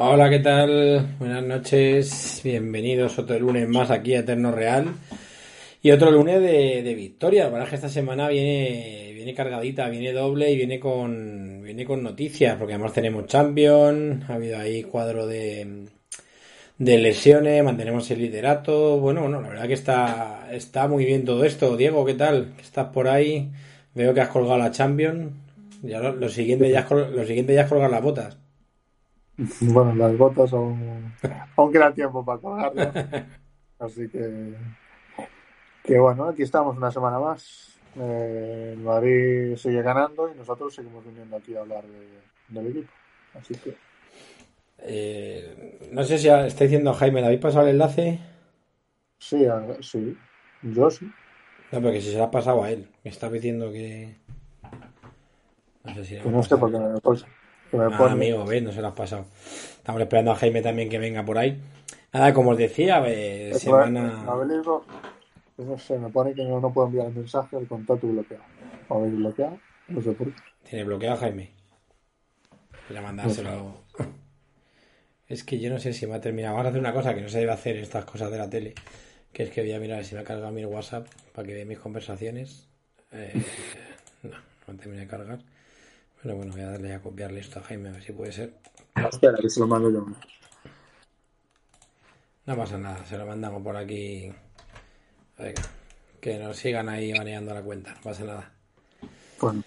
[0.00, 1.16] Hola, ¿qué tal?
[1.18, 4.86] Buenas noches, bienvenidos otro lunes más aquí a Eterno Real
[5.82, 7.44] y otro lunes de, victoria.
[7.44, 12.02] La verdad que esta semana viene, viene cargadita, viene doble y viene con, viene con
[12.02, 15.86] noticias, porque además tenemos Champions, ha habido ahí cuadro de,
[16.78, 18.98] de lesiones, mantenemos el liderato.
[18.98, 21.76] Bueno, bueno, la verdad que está, está muy bien todo esto.
[21.76, 22.54] Diego, ¿qué tal?
[22.56, 23.50] ¿Que ¿Estás por ahí?
[23.94, 25.32] Veo que has colgado la Champions.
[25.82, 28.36] Ya lo, lo siguiente ya col- lo siguiente ya es colgar las botas.
[29.60, 31.12] Bueno, las botas aún,
[31.56, 32.94] aún queda tiempo para colgarlas.
[33.78, 34.54] Así que,
[35.84, 37.78] que bueno, aquí estamos una semana más.
[37.96, 42.18] Eh, el Madrid sigue ganando y nosotros seguimos viniendo aquí a hablar de-
[42.60, 42.92] del equipo.
[43.38, 43.74] Así que,
[44.80, 48.18] Eh, no sé si está diciendo Jaime, ¿le habéis pasado el enlace?
[49.18, 50.16] sí, a- sí,
[50.62, 51.10] yo sí.
[51.72, 52.88] No, porque si se lo ha pasado a él.
[53.04, 54.16] Me está diciendo que.
[55.84, 57.20] No sé si Que no sé por qué me pone.
[57.20, 57.24] que
[57.72, 59.26] me Ah, amigo, ves, no se lo has pasado.
[59.76, 61.60] Estamos esperando a Jaime también que venga por ahí.
[62.12, 64.24] Nada, como os decía, eh, Eso es, semana.
[64.26, 64.84] Abel Isro,
[65.56, 68.44] pues no sé, me pone que no, no puedo enviar el mensaje, el contacto bloqueado.
[68.88, 69.58] ¿O bloqueado?
[69.88, 70.40] No sé por qué.
[70.68, 71.50] Tiene bloqueado a Jaime.
[72.88, 73.74] Voy a mandárselo.
[75.28, 76.54] Es que yo no sé si me ha terminado.
[76.54, 78.48] Vamos a hacer una cosa que no se debe hacer en estas cosas de la
[78.48, 78.74] tele.
[79.30, 81.66] Que es que voy a mirar si me ha cargado mi WhatsApp para que vea
[81.66, 82.66] mis conversaciones.
[83.12, 83.34] Eh,
[84.22, 85.40] no, no me termina de cargar.
[86.22, 88.54] Pero bueno, voy a darle a copiarle esto a Jaime a ver si puede ser.
[89.10, 90.06] Espera, que se lo mando yo.
[92.46, 94.32] No pasa nada, se lo mandamos por aquí.
[95.38, 95.62] Venga,
[96.20, 98.52] que nos sigan ahí baneando la cuenta, no pasa nada.
[99.40, 99.62] Bueno,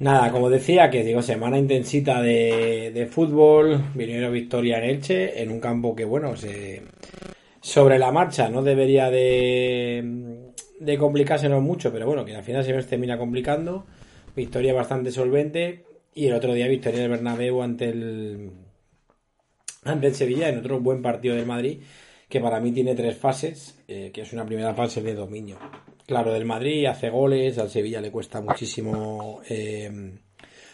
[0.00, 5.50] Nada, como decía, que digo, semana intensita de, de fútbol, vinieron victoria en Elche, en
[5.50, 6.82] un campo que, bueno, se,
[7.60, 12.72] sobre la marcha no debería de, de complicársenos mucho, pero bueno, que al final se
[12.84, 13.84] termina complicando.
[14.34, 18.50] Victoria bastante solvente y el otro día victoria del Bernabéu ante el,
[19.84, 21.80] ante el Sevilla en otro buen partido del Madrid,
[22.28, 25.58] que para mí tiene tres fases, eh, que es una primera fase de dominio.
[26.06, 30.18] Claro, del Madrid hace goles, al Sevilla le cuesta muchísimo eh,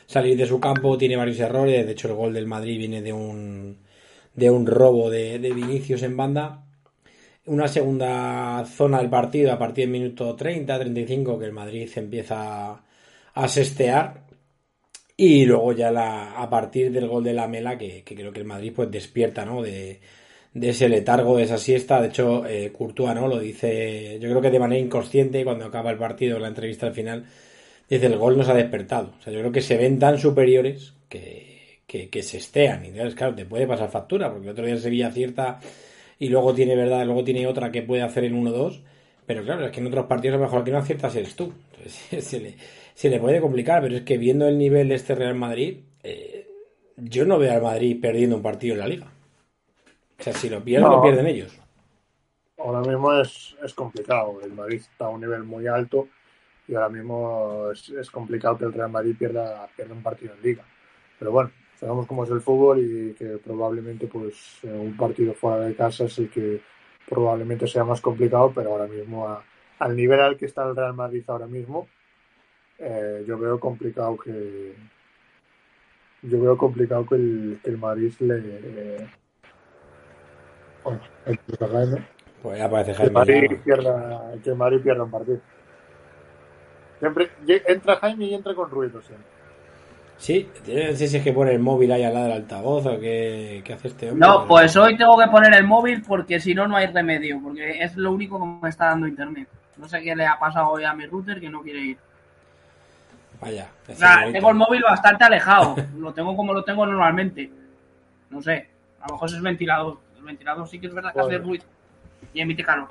[0.07, 3.13] salir de su campo, tiene varios errores, de hecho el gol del Madrid viene de
[3.13, 3.79] un,
[4.35, 6.63] de un robo de, de Vinicius en banda.
[7.47, 12.83] Una segunda zona del partido a partir del minuto 30, 35, que el Madrid empieza
[13.37, 14.27] a sestear.
[15.17, 18.45] Y luego ya la, a partir del gol de la Mela, que, creo que el
[18.45, 19.63] Madrid pues despierta, ¿no?
[19.63, 20.01] De,
[20.53, 22.01] de ese letargo, de esa siesta.
[22.01, 23.29] De hecho, eh, ¿no?
[23.29, 26.95] Lo dice, yo creo que de manera inconsciente, cuando acaba el partido, la entrevista al
[26.95, 27.25] final,
[27.89, 29.15] dice, el gol nos ha despertado.
[29.19, 32.85] O sea, yo creo que se ven tan superiores que, que, se estean.
[32.85, 35.61] Y entonces, claro, te puede pasar factura, porque el otro día Sevilla acierta
[36.19, 37.07] y luego tiene, ¿verdad?
[37.07, 38.83] Luego tiene otra que puede hacer en 1-2.
[39.27, 41.53] Pero claro, es que en otros partidos a lo mejor que no aciertas eres tú.
[41.77, 42.55] Entonces, se le,
[42.97, 46.49] se le puede complicar, pero es que viendo el nivel de este Real Madrid, eh,
[46.97, 49.07] yo no veo al Madrid perdiendo un partido en la liga.
[50.19, 50.97] O sea, si lo pierden, No.
[50.97, 51.61] lo pierden ellos.
[52.59, 54.41] ahora mismo es, es complicado.
[54.43, 56.09] El Madrid está a un nivel muy alto
[56.67, 60.43] y ahora mismo es, es complicado que el Real Madrid pierda, pierda un partido en
[60.43, 60.65] liga.
[61.19, 65.77] Pero bueno, sabemos cómo es el fútbol y que probablemente pues un partido fuera de
[65.77, 66.63] casa el que
[67.07, 69.45] probablemente sea más complicado, pero ahora mismo a-
[69.81, 71.87] al nivel al que está el Real Madrid ahora mismo,
[72.79, 74.75] eh, yo veo complicado que
[76.23, 79.07] yo veo complicado que el, que el Madrid le eh,
[80.85, 81.39] bueno, el-
[82.43, 83.13] Pues ya parece que Jaime.
[83.13, 83.63] Madrid ya.
[83.65, 85.41] pierda, que el Madrid pierda un partido.
[86.99, 87.29] Siempre
[87.67, 89.27] entra Jaime y entra con ruido siempre.
[90.19, 92.99] Sí, no sé si es que pone el móvil ahí al lado del altavoz o
[92.99, 94.27] qué, qué hace este hombre.
[94.27, 97.39] No, pues hoy tengo que poner el móvil porque si no, no hay remedio.
[97.43, 99.47] Porque es lo único que me está dando internet.
[99.77, 101.99] No sé qué le ha pasado hoy a mi router que no quiere ir.
[103.41, 103.69] Vaya.
[104.33, 105.77] Tengo el móvil bastante alejado.
[105.99, 107.51] Lo tengo como lo tengo normalmente.
[108.31, 108.69] No sé.
[109.01, 109.99] A lo mejor es el ventilador.
[110.17, 111.65] El ventilador sí que es verdad que hace ruido.
[112.33, 112.89] Y emite calor.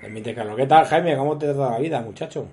[0.00, 0.56] Permite, Carlos.
[0.56, 1.16] ¿Qué tal, Jaime?
[1.16, 2.46] ¿Cómo te trata la vida, muchacho?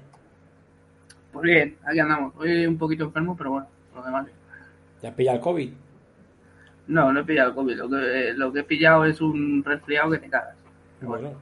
[1.32, 2.34] Pues bien, aquí andamos.
[2.38, 4.38] Hoy un poquito enfermo, pero bueno, lo demás bien.
[5.04, 5.74] ¿Ya has pillado el COVID?
[6.88, 7.76] No, no he pillado el COVID.
[7.76, 10.56] Lo que, lo que he pillado es un resfriado que te cagas.
[11.02, 11.28] Bueno.
[11.28, 11.40] Bueno,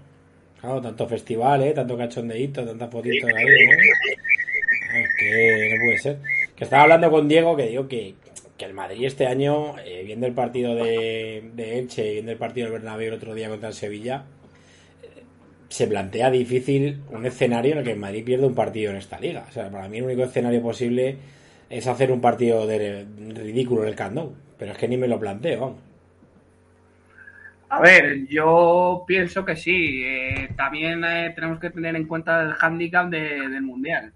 [0.60, 1.74] claro, tanto festival, ¿eh?
[1.74, 4.18] Tanto cachondeíto, tantas fotitos ahí, ¿eh?
[5.30, 6.20] Que no puede ser.
[6.56, 8.16] Que estaba hablando con Diego que digo que,
[8.58, 12.38] que el Madrid este año, eh, viendo el partido de, de Elche y viendo el
[12.38, 14.26] partido del Bernabéu el otro día contra el Sevilla,
[15.04, 15.24] eh,
[15.70, 19.20] se plantea difícil un escenario en el que el Madrid pierde un partido en esta
[19.20, 19.46] liga.
[19.50, 21.18] O sea, para mí el único escenario posible
[21.70, 24.20] es hacer un partido de ridículo en el Camp.
[24.58, 25.80] Pero es que ni me lo planteo, vamos.
[27.70, 30.04] A ver, yo pienso que sí.
[30.04, 31.02] Eh, también
[31.36, 34.14] tenemos que tener en cuenta el hándicap de- del Mundial.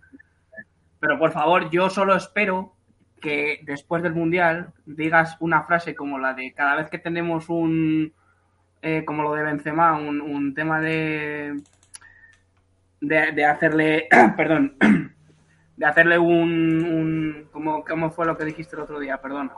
[1.00, 2.74] Pero por favor, yo solo espero
[3.22, 8.14] que después del Mundial digas una frase como la de cada vez que tenemos un,
[8.82, 11.60] eh, como lo de Benzema, un, un tema de,
[13.02, 14.08] de, de hacerle,
[14.38, 14.76] perdón,
[15.78, 19.18] de hacerle un, un ¿cómo, ¿cómo fue lo que dijiste el otro día?
[19.18, 19.54] Perdona.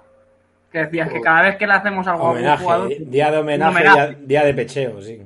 [0.72, 3.84] Que decías que cada vez que le hacemos algo a Homenaje, jugador, día de homenaje.
[3.84, 5.22] Día, día de pecheo, sí.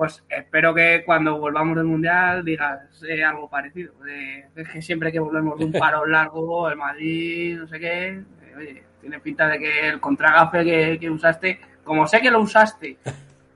[0.00, 3.92] Pues espero que cuando volvamos del Mundial digas eh, algo parecido.
[4.02, 8.08] De, es que siempre que volvemos de un paro largo, el Madrid, no sé qué,
[8.08, 8.24] eh,
[8.56, 12.96] oye, tiene pinta de que el contragafe que, que usaste, como sé que lo usaste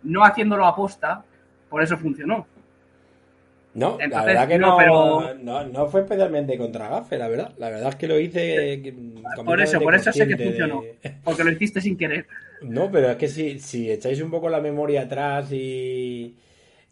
[0.02, 1.25] no haciéndolo aposta,
[1.70, 2.47] por eso funcionó.
[3.75, 7.53] No, la verdad que no, no, pero- no, no fue especialmente contra Gafe, la verdad.
[7.59, 8.75] La verdad es que lo hice.
[8.75, 8.94] eh,
[9.44, 10.82] Por eso, por eso sé que funcionó.
[10.82, 12.26] de- Porque lo hiciste sin querer.
[12.62, 16.37] No, pero es que si, si echáis un poco la memoria atrás y,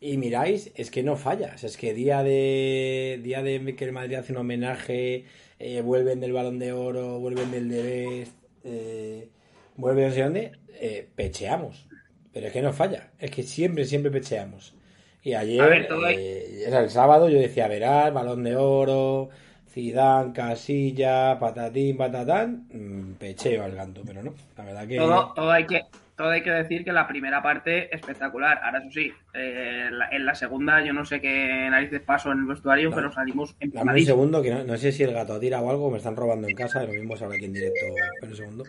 [0.01, 1.63] y miráis, es que no fallas.
[1.65, 5.25] Es que día de día de que el Madrid hace un homenaje,
[5.61, 8.27] eh, vuelven del Balón de Oro, vuelven del de
[8.65, 9.29] eh,
[9.77, 11.87] vuelven no sé dónde, eh, pecheamos.
[12.33, 13.11] Pero es que no falla.
[13.21, 14.75] Es que siempre, siempre pecheamos.
[15.25, 15.89] Y ayer, ver,
[16.19, 19.29] eh, era el sábado, yo decía, verás, Balón de Oro,
[19.71, 24.35] Zidane, Casilla, patatín, patatán, mm, pecheo al ganto, pero no.
[24.57, 24.97] La verdad que...
[24.97, 25.83] Todo, todo hay que
[26.15, 28.61] todo hay que decir que la primera parte espectacular.
[28.63, 32.41] Ahora eso sí, eh, la- en la segunda yo no sé qué narices pasó en
[32.41, 32.97] el vestuario, No.
[32.97, 35.87] pero salimos Dame un segundo, que no, no sé si el gato ha tirado algo
[35.87, 37.87] o me están robando en casa, lo mismo ahora aquí en directo.
[38.15, 38.65] Espera un segundo.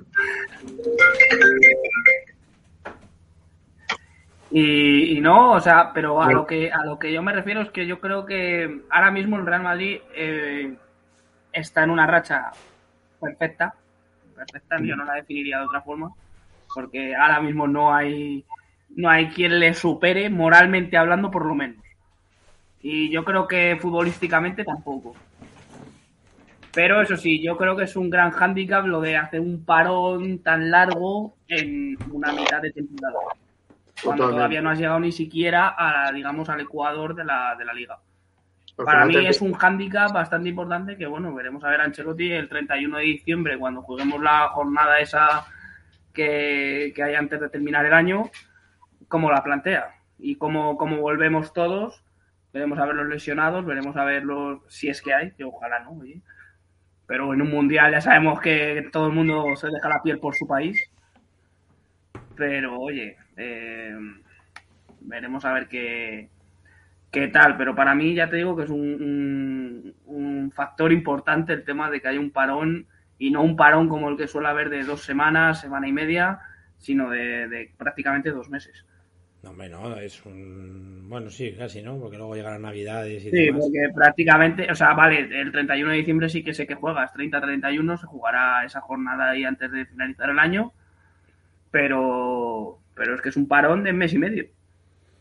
[4.55, 7.61] Y, y no, o sea, pero a lo que a lo que yo me refiero
[7.61, 10.75] es que yo creo que ahora mismo el Real Madrid eh,
[11.51, 12.51] está en una racha
[13.19, 13.73] perfecta,
[14.35, 16.11] perfecta, yo no la definiría de otra forma,
[16.71, 18.45] porque ahora mismo no hay
[18.95, 21.83] no hay quien le supere moralmente hablando por lo menos.
[22.79, 25.15] Y yo creo que futbolísticamente tampoco.
[26.71, 30.44] Pero eso sí, yo creo que es un gran hándicap lo de hacer un parón
[30.44, 33.17] tan largo en una mitad de temporada
[34.03, 34.38] cuando Totalmente.
[34.38, 38.00] todavía no has llegado ni siquiera a, digamos, al ecuador de la, de la liga.
[38.75, 41.81] Para Al final mí te- es un hándicap bastante importante que, bueno, veremos a ver
[41.81, 45.45] a Ancelotti el 31 de diciembre cuando juguemos la jornada esa
[46.13, 48.29] que, que hay antes de terminar el año,
[49.07, 52.03] cómo la plantea y cómo, cómo volvemos todos.
[52.51, 55.79] Veremos a ver los lesionados, veremos a ver los, si es que hay, que ojalá
[55.79, 56.21] no, oye.
[57.05, 60.35] Pero en un mundial ya sabemos que todo el mundo se deja la piel por
[60.35, 60.89] su país.
[62.35, 63.95] Pero oye, eh,
[65.01, 66.30] veremos a ver qué,
[67.12, 67.57] qué tal.
[67.57, 71.89] Pero para mí ya te digo que es un, un- un factor importante el tema
[71.91, 72.88] de que haya un parón
[73.18, 76.39] y no un parón como el que suele haber de dos semanas, semana y media,
[76.77, 78.86] sino de, de prácticamente dos meses.
[79.44, 81.07] No, hombre, no, es un.
[81.09, 82.00] Bueno, sí, casi, ¿no?
[82.00, 83.59] Porque luego llegarán Navidades y Sí, demás.
[83.59, 87.97] porque prácticamente, o sea, vale, el 31 de diciembre sí que sé que juegas, 30-31
[87.97, 90.71] se jugará esa jornada ahí antes de finalizar el año,
[91.74, 94.46] pero, pero es que es un parón de mes y medio.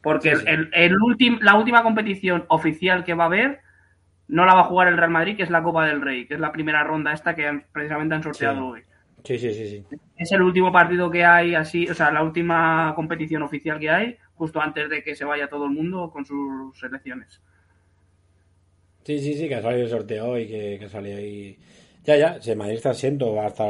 [0.03, 0.49] Porque Sí, sí.
[0.49, 3.61] el, el ultim- la última competición oficial que va a haber
[4.29, 6.35] no la va a jugar el Real Madrid, que es la Copa del Rey, que
[6.35, 8.63] es la primera ronda esta que han- precisamente han sorteado Sí.
[8.63, 8.81] hoy.
[9.25, 9.97] Sí, sí, sí, sí.
[10.19, 14.17] Es el último partido que hay así, o sea, la última competición oficial que hay,
[14.35, 17.41] justo antes de que se vaya todo el mundo con sus selecciones.
[19.05, 21.57] Sí, sí, sí, que ha salido el sorteo y que, que salió ahí.
[22.05, 23.65] Ya, ya, se Madrid está asiento hasta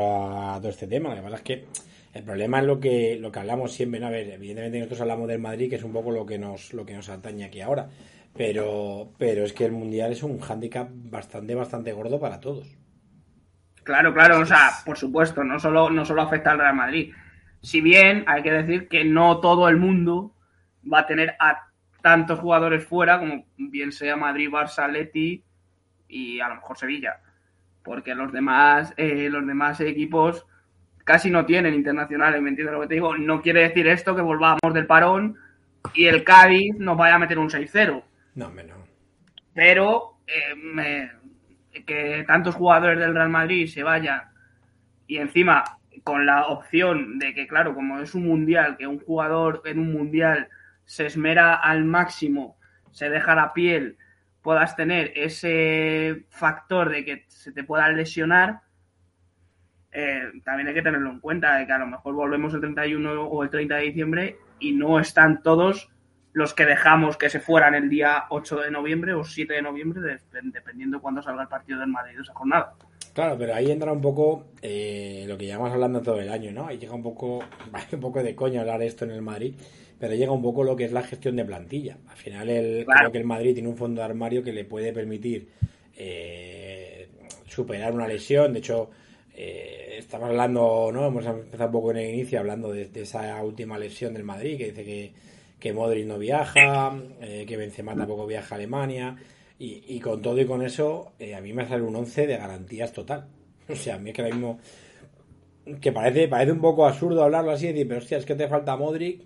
[0.59, 1.11] todo este tema.
[1.11, 1.65] Lo que pasa es que
[2.13, 4.01] el problema es lo que, lo que hablamos siempre.
[4.01, 4.07] ¿no?
[4.07, 6.85] A ver, evidentemente nosotros hablamos del Madrid, que es un poco lo que nos, lo
[6.85, 7.89] que nos atañe aquí ahora.
[8.35, 12.77] Pero, pero es que el Mundial es un hándicap bastante, bastante gordo para todos.
[13.83, 17.13] Claro, claro, o sea, por supuesto, no solo, no solo afecta al Real Madrid.
[17.61, 20.35] Si bien hay que decir que no todo el mundo
[20.91, 21.69] va a tener a
[22.01, 25.45] tantos jugadores fuera como bien sea Madrid, Barça, Leti
[26.09, 27.21] y a lo mejor Sevilla.
[27.83, 30.47] Porque los demás, eh, los demás equipos
[31.05, 33.17] casi no tienen internacionales, ¿me entiendes lo que te digo?
[33.17, 35.37] No quiere decir esto que volvamos del parón
[35.95, 38.03] y el Cádiz nos vaya a meter un 6-0
[38.35, 38.75] No, no.
[39.55, 41.11] pero eh, me-
[41.87, 44.23] que tantos jugadores del Real Madrid se vayan
[45.07, 45.65] y encima
[46.05, 49.93] con la opción de que, claro, como es un mundial, que un jugador en un
[49.93, 50.49] mundial
[50.85, 52.57] se esmera al máximo,
[52.91, 53.97] se deja la piel,
[54.43, 58.61] puedas tener ese factor de que se te puedan lesionar,
[59.93, 63.23] eh, también hay que tenerlo en cuenta, de que a lo mejor volvemos el 31
[63.25, 65.89] o el 30 de diciembre y no están todos
[66.35, 70.01] los que dejamos que se fueran el día 8 de noviembre o 7 de noviembre,
[70.01, 72.75] de- dependiendo cuándo salga el partido del Madrid de esa jornada.
[73.13, 76.67] Claro, pero ahí entra un poco eh, lo que llevamos hablando todo el año, ¿no?
[76.69, 77.41] Ahí llega un poco,
[77.93, 79.53] un poco de coña hablar esto en el Madrid,
[79.99, 81.99] pero llega un poco lo que es la gestión de plantilla.
[82.09, 83.01] Al final el, Claro.
[83.01, 85.49] creo que el Madrid tiene un fondo de armario que le puede permitir
[85.95, 87.09] eh,
[87.47, 88.53] superar una lesión.
[88.55, 88.91] De hecho,
[89.35, 91.07] eh, estamos hablando, ¿no?
[91.07, 94.59] Hemos empezado un poco en el inicio hablando de, de esa última lesión del Madrid,
[94.59, 95.13] que dice que,
[95.59, 99.17] que Modric no viaja, eh, que Benzema tampoco viaja a Alemania.
[99.59, 102.37] Y, y con todo y con eso, eh, a mí me sale un 11 de
[102.37, 103.27] garantías total.
[103.69, 104.59] O sea, a mí es que ahora mismo.
[105.81, 108.49] Que parece, parece un poco absurdo hablarlo así y decir, pero hostia, es que te
[108.49, 109.23] falta Modric,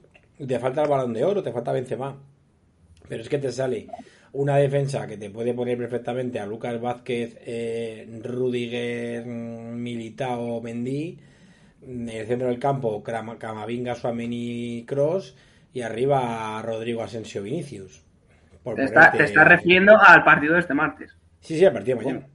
[0.46, 2.22] te falta el balón de oro, te falta Benzema.
[3.08, 3.86] Pero es que te sale
[4.36, 11.18] una defensa que te puede poner perfectamente a Lucas Vázquez, eh, Rudiger, Militao, Mendy.
[11.86, 15.36] En el centro del campo, Camavinga, Suameni, Cross.
[15.72, 18.02] Y arriba Rodrigo Asensio Vinicius.
[18.74, 21.16] Te, está- te estás refiriendo al partido de este martes.
[21.40, 22.26] Sí, sí, al partido de mañana.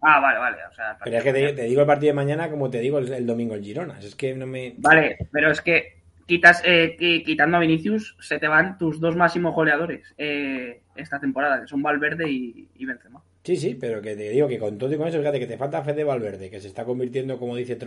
[0.00, 0.56] Ah, vale, vale.
[0.70, 2.98] O sea, Pero es que te, te digo el partido de mañana como te digo
[2.98, 3.98] el, el domingo el Girona.
[3.98, 4.74] Es que no me.
[4.78, 9.14] Vale, pero es que quitas, eh, qui- quitando a Vinicius, se te van tus dos
[9.16, 13.22] máximos goleadores eh, esta temporada, que son Valverde y, y Benzema.
[13.42, 15.56] Sí, sí, pero que te digo que con todo y con eso, fíjate que te
[15.56, 17.78] falta Fede Valverde, que se está convirtiendo, como dice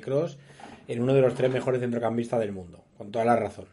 [0.00, 0.38] Cross,
[0.86, 3.66] en uno de los tres mejores centrocampistas del mundo, con toda la razón.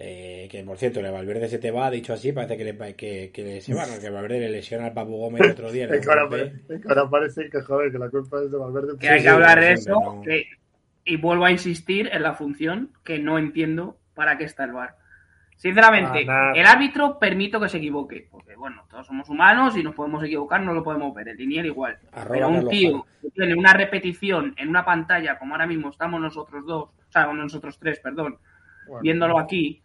[0.00, 3.30] Eh, que por cierto, el Valverde se te va, dicho así, parece que, le, que,
[3.32, 4.00] que se va, ¿no?
[4.00, 5.84] que Valverde le lesiona al Papu Gómez el otro día.
[5.86, 6.52] en el Es que ahora,
[6.88, 8.96] ahora parece que, joder, que la culpa es de Valverde.
[9.00, 10.22] Que hay sí, que hablar de eso no.
[10.22, 10.46] que-
[11.04, 14.94] y vuelvo a insistir en la función que no entiendo para qué está el VAR.
[15.58, 19.92] Sinceramente, Ah, el árbitro permito que se equivoque, porque bueno, todos somos humanos y nos
[19.94, 21.98] podemos equivocar, no lo podemos ver, el linier igual.
[22.12, 26.20] Arroba Pero un tío que tiene una repetición en una pantalla, como ahora mismo estamos
[26.20, 28.38] nosotros dos, o sea, nosotros tres, perdón,
[28.86, 29.82] Bueno, viéndolo aquí,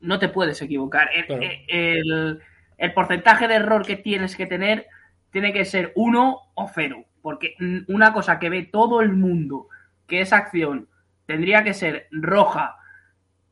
[0.00, 1.08] no te puedes equivocar.
[1.14, 1.42] El, Claro.
[1.68, 2.40] el-
[2.76, 4.86] el porcentaje de error que tienes que tener
[5.30, 7.04] tiene que ser uno o cero.
[7.22, 7.54] Porque
[7.86, 9.68] una cosa que ve todo el mundo,
[10.08, 10.88] que esa acción
[11.26, 12.76] tendría que ser roja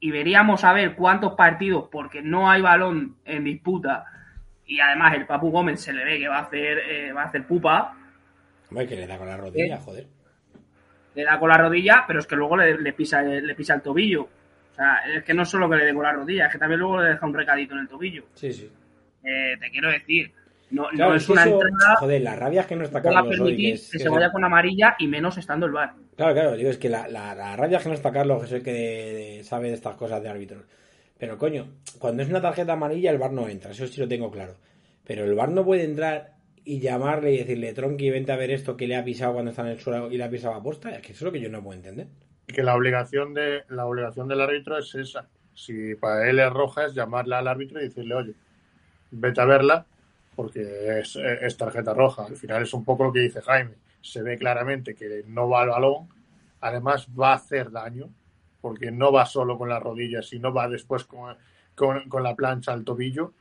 [0.02, 4.04] y veríamos a ver cuántos partidos, porque no hay balón en disputa,
[4.66, 7.26] y además el Papu Gómez se le ve que va a hacer, eh, va a
[7.26, 7.96] hacer pupa,
[8.68, 9.80] Hombre, que le da con la rodilla, ¿Eh?
[9.80, 10.06] joder.
[11.14, 13.82] le da con la rodilla, pero es que luego le, le pisa, le pisa el
[13.82, 14.22] tobillo.
[14.24, 16.80] O sea, es que no solo que le dé con la rodilla, es que también
[16.80, 18.24] luego le deja un recadito en el tobillo.
[18.34, 18.68] Sí, sí.
[19.22, 20.32] Eh, te quiero decir,
[20.72, 23.08] no, Claro, no es una eso- entrada Joder, la rabia es que no está que
[23.08, 23.46] va a Carlos hoy.
[23.50, 25.94] permitir Que, se vaya con amarilla y menos estando el bar.
[26.16, 28.46] Claro, claro, digo, es que la, la, la rabia es que no está Carlos, que
[28.46, 30.64] es el que de- de- sabe de estas cosas de árbitros.
[31.18, 34.30] Pero coño, cuando es una tarjeta amarilla, el bar no entra, eso sí lo tengo
[34.30, 34.56] claro.
[35.04, 36.32] Pero el bar no puede entrar
[36.64, 39.62] y llamarle y decirle, Tronqui, vente a ver esto que le ha pisado cuando está
[39.62, 40.90] en el suelo y le ha pisado a posta.
[40.90, 42.06] Es que eso es lo que yo no puedo entender.
[42.46, 45.28] que la obligación de la obligación del árbitro es esa.
[45.54, 48.32] Si para él es roja es llamarle al árbitro y decirle, oye,
[49.10, 49.86] vete a verla
[50.34, 52.26] porque es, es tarjeta roja.
[52.26, 53.74] Al final es un poco lo que dice Jaime.
[54.00, 56.08] Se ve claramente que no va al balón,
[56.60, 58.08] además va a hacer daño
[58.60, 61.36] porque no va solo con las rodillas, sino va después con,
[61.74, 63.32] con, con la plancha al tobillo.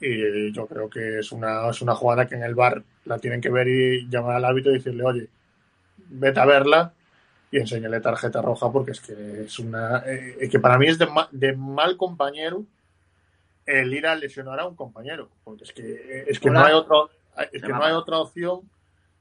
[0.00, 3.40] Y yo creo que es una, es una jugada que en el bar la tienen
[3.40, 5.28] que ver y llamar al árbitro y decirle, oye,
[5.96, 6.92] vete a verla
[7.50, 11.52] y enséñale tarjeta roja porque es que es una eh, que para mí es de
[11.54, 12.64] mal compañero
[13.66, 17.10] el ir a lesionar a un compañero porque es que es que no hay otro
[17.52, 18.68] es que no hay otra opción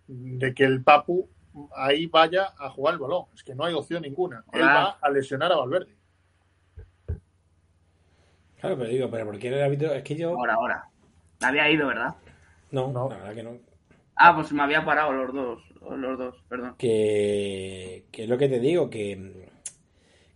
[0.07, 1.29] de que el Papu
[1.75, 5.09] ahí vaya a jugar el balón es que no hay opción ninguna él va a
[5.09, 5.95] lesionar a Valverde
[8.61, 9.91] Claro, pero digo, pero ¿por qué el árbitro?
[9.91, 10.29] Es que yo.
[10.37, 10.85] Ahora, ahora.
[11.41, 12.13] Me había ido, ¿verdad?
[12.69, 13.09] No, No.
[13.09, 13.57] la verdad que no.
[14.15, 15.63] Ah, pues me había parado los dos.
[15.97, 16.75] Los dos, perdón.
[16.77, 19.49] Que, que es lo que te digo, que,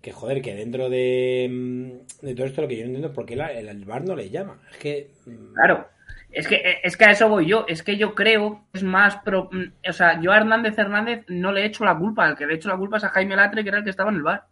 [0.06, 3.26] que joder, que dentro de, de todo esto lo que yo no entiendo es por
[3.26, 4.60] qué la- el, bar no le llama.
[4.72, 5.10] Es que.
[5.26, 5.88] mm, Claro.
[6.32, 7.66] Es que, es que a eso voy yo.
[7.68, 9.16] Es que yo creo que es más.
[9.18, 12.28] pro- mm, o sea, yo a Hernández Hernández no le he hecho la culpa.
[12.28, 13.90] El que le he hecho la culpa es a Jaime Latre, que era el que
[13.90, 14.44] estaba en el bar.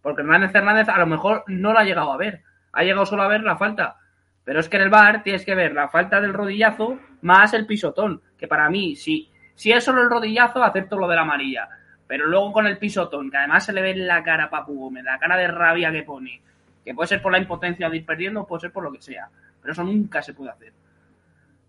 [0.00, 2.42] Porque Hernández Hernández a lo mejor no lo ha llegado a ver.
[2.72, 3.96] Ha llegado solo a ver la falta.
[4.44, 7.66] Pero es que en el bar tienes que ver la falta del rodillazo más el
[7.66, 8.22] pisotón.
[8.38, 11.68] Que para mí, si, si es solo el rodillazo, acepto lo de la amarilla.
[12.12, 14.74] Pero luego con el pisotón, que además se le ve en la cara a Papu
[14.74, 16.42] Gómez, la cara de rabia que pone,
[16.84, 19.30] que puede ser por la impotencia de ir perdiendo, puede ser por lo que sea.
[19.62, 20.74] Pero eso nunca se puede hacer.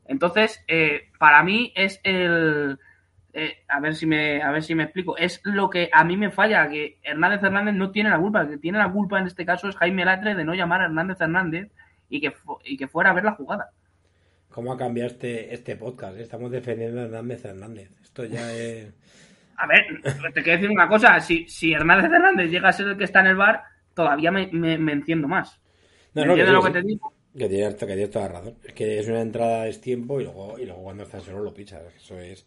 [0.06, 2.78] Entonces, eh, para mí es el.
[3.32, 5.16] eh, a ver si me a ver si me explico.
[5.16, 8.42] Es lo que a mí me falla, que Hernández Hernández no tiene la culpa.
[8.42, 10.86] El que tiene la culpa en este caso es Jaime Latre de no llamar a
[10.88, 11.72] Hernández Hernández
[12.10, 12.34] y que,
[12.66, 13.70] y que fuera a ver la jugada.
[14.50, 16.18] ¿Cómo ha cambiado este, este podcast?
[16.18, 17.92] Estamos defendiendo a Hernández Hernández.
[18.04, 18.94] Esto ya es.
[19.58, 19.86] A ver,
[20.34, 21.20] te quiero decir una cosa.
[21.20, 24.48] Si, si Hernández Hernández llega a ser el que está en el bar, todavía me,
[24.52, 25.62] me, me enciendo más.
[26.14, 27.14] No, ¿Me no, entiendes lo que te digo?
[27.38, 28.56] Que tienes, que tienes toda la razón.
[28.64, 31.54] Es que es una entrada de tiempo y luego, y luego cuando estás solo lo
[31.54, 31.82] pichas.
[31.98, 32.46] Eso es.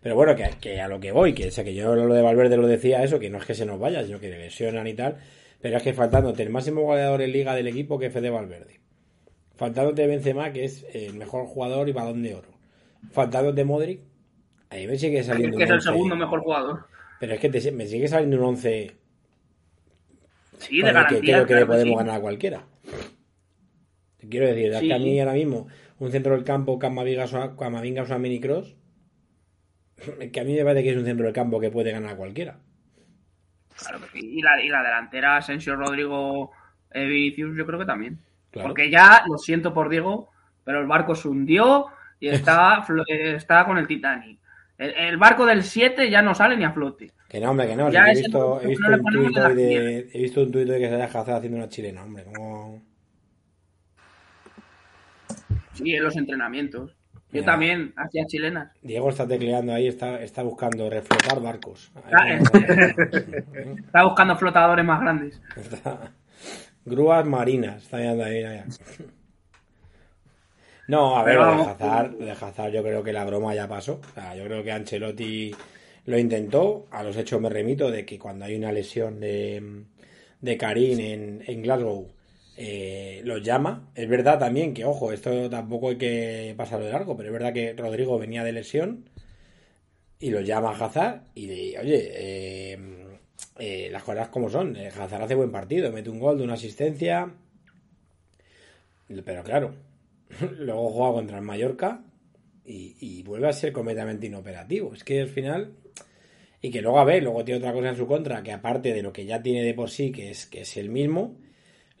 [0.00, 2.22] Pero bueno, que, que a lo que voy, que, o sea, que yo lo de
[2.22, 4.86] Valverde lo decía eso, que no es que se nos vaya, sino que le lesionan
[4.86, 5.18] y tal.
[5.60, 8.80] Pero es que faltándote el máximo goleador en liga del equipo que es Fede Valverde.
[9.56, 12.50] Faltándote Benzema, que es el mejor jugador y balón de oro.
[13.10, 14.00] Faltándote Modric,
[14.70, 15.88] ahí me sigue saliendo Que es el 11.
[15.90, 16.86] segundo mejor jugador.
[17.20, 18.96] Pero es que te- me sigue saliendo un 11
[20.58, 21.20] Sí, de el que garantía.
[21.20, 21.96] creo que le que podemos sí.
[22.06, 22.62] ganar a cualquiera.
[24.18, 24.88] Te quiero decir, Sí.
[24.88, 28.74] que a mí ahora mismo un centro del campo Camavinga o Mini Cross,
[30.32, 32.16] que a mí me parece que es un centro del campo que puede ganar a
[32.16, 32.58] cualquiera.
[33.78, 33.98] Claro.
[34.14, 36.50] Y la, y la delantera, Asensio, Rodrigo,
[36.92, 38.18] eh, Vinicius, yo creo que también.
[38.50, 38.68] Claro.
[38.68, 40.30] Porque ya, lo siento por Diego,
[40.64, 41.86] pero el barco se hundió
[42.18, 44.38] y está, eh, está con el Titanic.
[44.78, 47.10] El, el barco del 7 ya no sale ni a flote.
[47.28, 47.90] Que no, hombre, que no.
[47.90, 50.94] si he, visto, he, un tuit hoy de, he visto un tuit hoy que se
[50.94, 52.24] haya Hazard haciendo una chilena, hombre.
[52.24, 52.82] Como...
[55.74, 56.94] Sí, en los entrenamientos.
[57.30, 58.72] Yo también hacía chilenas.
[58.80, 61.92] Diego está tecleando ahí, está, está buscando reflotar barcos.
[62.10, 62.38] Ah,
[63.76, 65.42] Estaba buscando flotadores más grandes.
[65.56, 66.12] Está-
[66.86, 68.36] Grúas marinas, está mirando ahí.
[68.36, 68.64] mira, mira.
[70.88, 71.62] No, a ver, lo de.
[71.62, 74.00] Hazard, lo de Hazard yo creo que la broma ya pasó.
[74.10, 75.54] O sea, yo creo que Ancelotti
[76.06, 76.86] lo intentó.
[76.90, 79.84] A los hechos me remito de que cuando hay una lesión de,
[80.40, 82.08] de Karim en, en Glasgow,
[82.56, 83.90] eh, los llama.
[83.94, 87.52] Es verdad también que, ojo, esto tampoco hay que pasarlo de largo, pero es verdad
[87.52, 89.08] que Rodrigo venía de lesión
[90.20, 92.78] y lo llama a Hazard y le oye, eh,
[93.58, 94.76] eh, las cosas como son.
[94.76, 97.30] Eh, Hazard hace buen partido, mete un gol de una asistencia.
[99.24, 99.74] Pero claro,
[100.58, 102.02] luego juega contra el Mallorca
[102.64, 104.94] y, y vuelve a ser completamente inoperativo.
[104.94, 105.72] Es que al final.
[106.60, 109.02] Y que luego, a ver, luego tiene otra cosa en su contra, que aparte de
[109.02, 111.36] lo que ya tiene de por sí, que es, que es el mismo,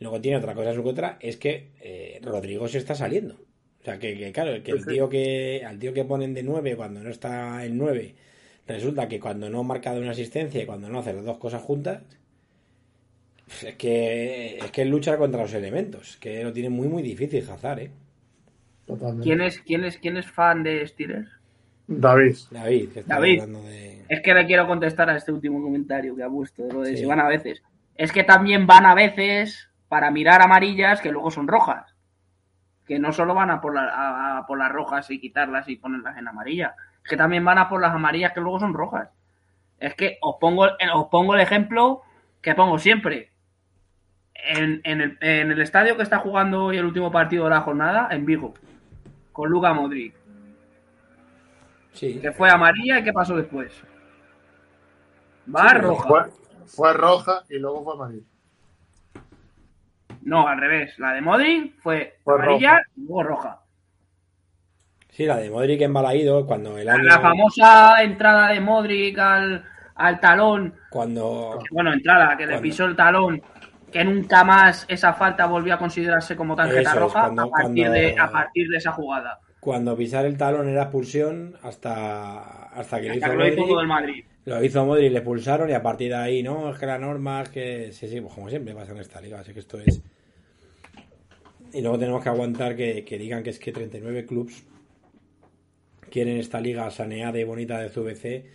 [0.00, 3.36] luego tiene otra cosa en su contra, es que eh, Rodrigo se está saliendo.
[3.80, 6.74] O sea, que, que, claro, que el tío que, al tío que ponen de 9
[6.74, 8.14] cuando no está en 9,
[8.66, 11.62] resulta que cuando no marca de una asistencia y cuando no hace las dos cosas
[11.62, 12.02] juntas,
[13.64, 17.80] es que es que lucha contra los elementos, que lo tiene muy muy difícil Hazard,
[17.80, 17.90] ¿eh?
[18.88, 19.22] Totalmente.
[19.24, 21.30] ¿Quién es, quién es, quién es fan de Steelers?
[21.86, 22.36] David.
[22.50, 23.40] David, que está David.
[23.42, 24.04] hablando de...
[24.08, 26.90] Es que le quiero contestar a este último comentario que ha puesto, de lo de
[26.90, 26.96] Sí.
[26.98, 27.62] si van a veces.
[27.96, 31.94] Es que también van a veces para mirar amarillas que luego son rojas.
[32.86, 35.76] Que no solo van a por, la- a- a por las rojas y quitarlas y
[35.76, 36.74] ponerlas en amarilla.
[37.04, 39.10] Es que también van a por las amarillas que luego son rojas.
[39.78, 42.02] Es que os pongo, os pongo el ejemplo
[42.42, 43.32] que pongo siempre.
[44.34, 47.60] En, en el, en el estadio que está jugando hoy el último partido de la
[47.60, 48.54] jornada, en Vigo,
[49.38, 50.14] con Luka Modric,
[51.92, 53.72] Sí, que fue amarilla y qué pasó después.
[55.54, 56.08] Va Sí, roja.
[56.08, 56.22] Fue,
[56.66, 58.26] fue roja y luego fue amarilla.
[60.22, 60.98] No, al revés.
[60.98, 62.82] La de Modric fue, Fue amarilla roja.
[62.96, 63.60] y luego roja.
[65.10, 67.04] sí, la de Modric en Balaído, cuando el La, año...
[67.04, 70.74] la famosa entrada de Modric al, al talón.
[70.90, 71.60] Cuando...
[71.70, 73.40] Bueno, entrada, que le Cuando- pisó el talón.
[73.92, 77.50] Que nunca más esa falta volvió a considerarse como tarjeta Eso es, roja cuando- a,
[77.50, 79.40] partir cuando- de, a partir de esa jugada.
[79.60, 83.80] Cuando pisar el talón era expulsión hasta, hasta que lo hizo Hasta lo hizo todo
[83.80, 83.86] el.
[83.88, 84.24] Madrid.
[84.44, 87.42] Lo hizo Modric, le expulsaron y a partir de ahí, no, es que la norma
[87.42, 87.92] es que...
[87.92, 90.00] Sí, sí, pues como siempre pasa en esta liga, así que esto es...
[91.74, 94.64] Y luego tenemos que aguantar que, que digan que es que 39 clubs
[96.10, 98.46] quieren esta liga saneada y bonita de CVC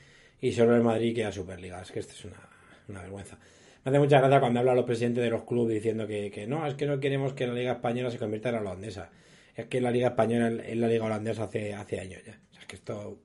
[0.42, 1.80] y solo el Madrid queda Superliga.
[1.82, 2.50] Es que esto es una,
[2.88, 3.38] una vergüenza.
[3.84, 6.66] Me hace mucha gracia cuando hablan los presidentes de los clubes diciendo que, que no,
[6.66, 9.12] es que no queremos que la liga española se convierta en la holandesa.
[9.56, 12.40] Es que la liga española es la liga holandesa hace, hace años ya.
[12.50, 13.20] O sea, es que esto...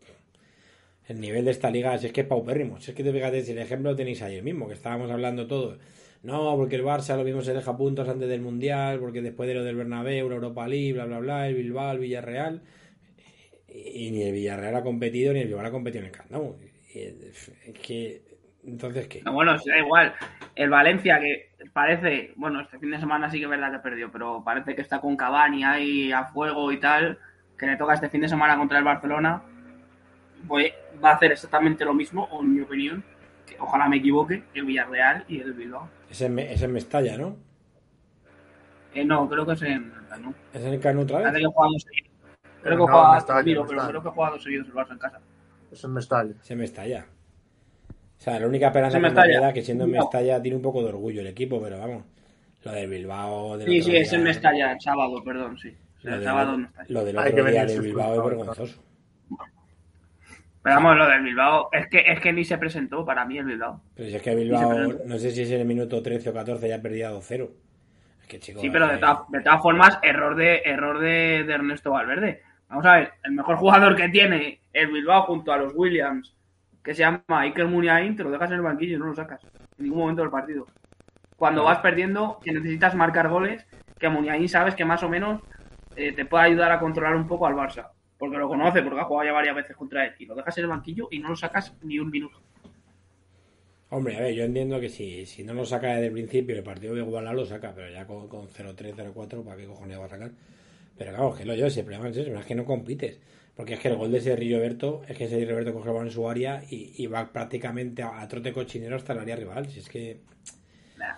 [1.07, 2.81] El nivel de esta liga si es que es paupérrimo.
[2.81, 5.47] Si es que te fíjate, si el ejemplo lo tenéis ayer mismo, que estábamos hablando
[5.47, 5.79] todos.
[6.23, 9.55] No, porque el Barça lo mismo se deja puntos antes del Mundial, porque después de
[9.55, 12.62] lo del Bernabéu, la Europa League, bla, bla, bla, el Bilbao, el Villarreal.
[13.68, 16.31] Y, ni el Villarreal ha competido, ni el Bilbao ha competido en el Camp
[16.94, 18.28] es que...
[18.68, 19.22] Entonces, ¿qué?
[19.22, 20.14] No, bueno, da igual.
[20.54, 24.11] El Valencia, que parece, bueno, este fin de semana sí que es verdad que perdió,
[24.12, 27.18] pero parece que está con Cavani ahí a fuego y tal,
[27.57, 29.42] que le toca este fin de semana contra el Barcelona,
[30.46, 33.02] pues va a hacer exactamente lo mismo, o en mi opinión,
[33.46, 35.88] que ojalá me equivoque, el Villarreal y el Bilbao.
[36.11, 37.37] Es en, Me- es en Mestalla, ¿no?
[38.94, 40.35] Eh, no, creo que es en ¿no?
[40.52, 41.33] ¿Es en el Cano otra vez?
[41.33, 42.11] que juega dos seguidos.
[42.62, 43.88] Creo que No, juega, Mestalla, miro, pero Mestalla.
[43.90, 45.20] creo que juega dos seguidos el Barça en casa.
[45.70, 46.35] Es en Mestalla.
[46.42, 47.07] Es en Mestalla.
[48.18, 49.92] O sea, la única esperanza Es que me queda que siendo en.
[49.92, 52.02] Mestalla tiene un poco de orgullo el equipo, pero vamos.
[52.64, 53.57] Lo del Bilbao...
[53.57, 55.72] Del Sí, sí, es en Mestalla, el sábado, perdón, sí.
[56.02, 56.87] Lo, el del- sábado en Mestalla.
[56.88, 58.83] lo del otro que día sus Bilbao es vergonzoso.
[60.62, 63.44] Pero vamos, lo del Bilbao, es que, es que ni se presentó para mí el
[63.46, 63.81] Bilbao.
[63.94, 64.74] Pero si es que Bilbao,
[65.07, 67.48] no sé si es en el minuto 13 o 14 ya ha perdido 2-0.
[68.22, 68.61] Es que, chicos.
[68.61, 72.42] Sí, pero de, todas- de todas formas, error de error de, de Ernesto Valverde.
[72.68, 76.35] Vamos a ver, el mejor jugador que tiene el Bilbao junto a los Williams,
[76.88, 79.44] que se llama Iker Muniain, te lo dejas en el banquillo y no lo sacas
[79.44, 80.64] en ningún momento del partido.
[81.37, 83.62] Cuando vas perdiendo, que necesitas marcar goles,
[83.98, 85.42] que Muniain sabes que más o menos
[85.96, 87.90] eh, te puede ayudar a controlar un poco al Barça.
[88.16, 90.14] Porque lo conoce, porque ha jugado ya varias veces contra él.
[90.18, 92.40] Y lo dejas en el banquillo y no lo sacas ni un minuto.
[93.90, 96.62] Hombre, a ver, yo entiendo que si, si no lo saca desde el principio, el
[96.62, 100.07] partido de igualar lo saca, pero ya con, con 0-3, 0-4, ¿para qué cojones va
[100.07, 100.31] a sacar?
[100.96, 103.20] Pero claro, que lo yo, si el problema es eso, es que no compites.
[103.59, 106.07] Porque es que el gol de ese Roberto, es que ese Roberto coge el balón
[106.07, 109.66] en su área y, y va prácticamente a, a trote cochinero hasta el área rival.
[109.68, 110.21] Si es que.
[110.97, 111.16] Nah.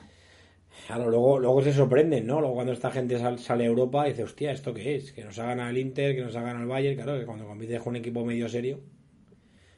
[0.86, 2.40] Claro, luego, luego se sorprenden, ¿no?
[2.40, 5.12] Luego cuando esta gente sal- sale a Europa dice, hostia, ¿esto qué es?
[5.12, 7.90] Que nos hagan al Inter, que nos hagan al Bayern, claro, que cuando compites con
[7.90, 8.80] un equipo medio serio,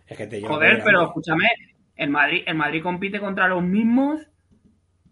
[0.06, 1.48] es que te lleva Joder, pero escúchame,
[1.96, 4.20] el Madrid, el Madrid compite contra los mismos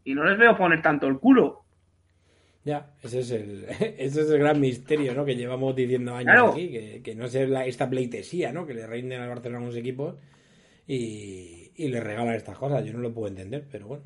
[0.05, 1.60] y no les veo poner tanto el culo.
[2.65, 3.65] Ya, ese es el,
[3.99, 5.25] ese es el gran misterio, ¿no?
[5.25, 6.53] Que llevamos diciendo años Claro.
[6.53, 8.67] aquí, que, que no es la- esta pleitesía, ¿no?
[8.67, 10.17] Que le rinden al Barcelona a unos equipos
[10.87, 12.85] y, y le regalan estas cosas.
[12.85, 14.05] Yo no lo puedo entender, pero bueno.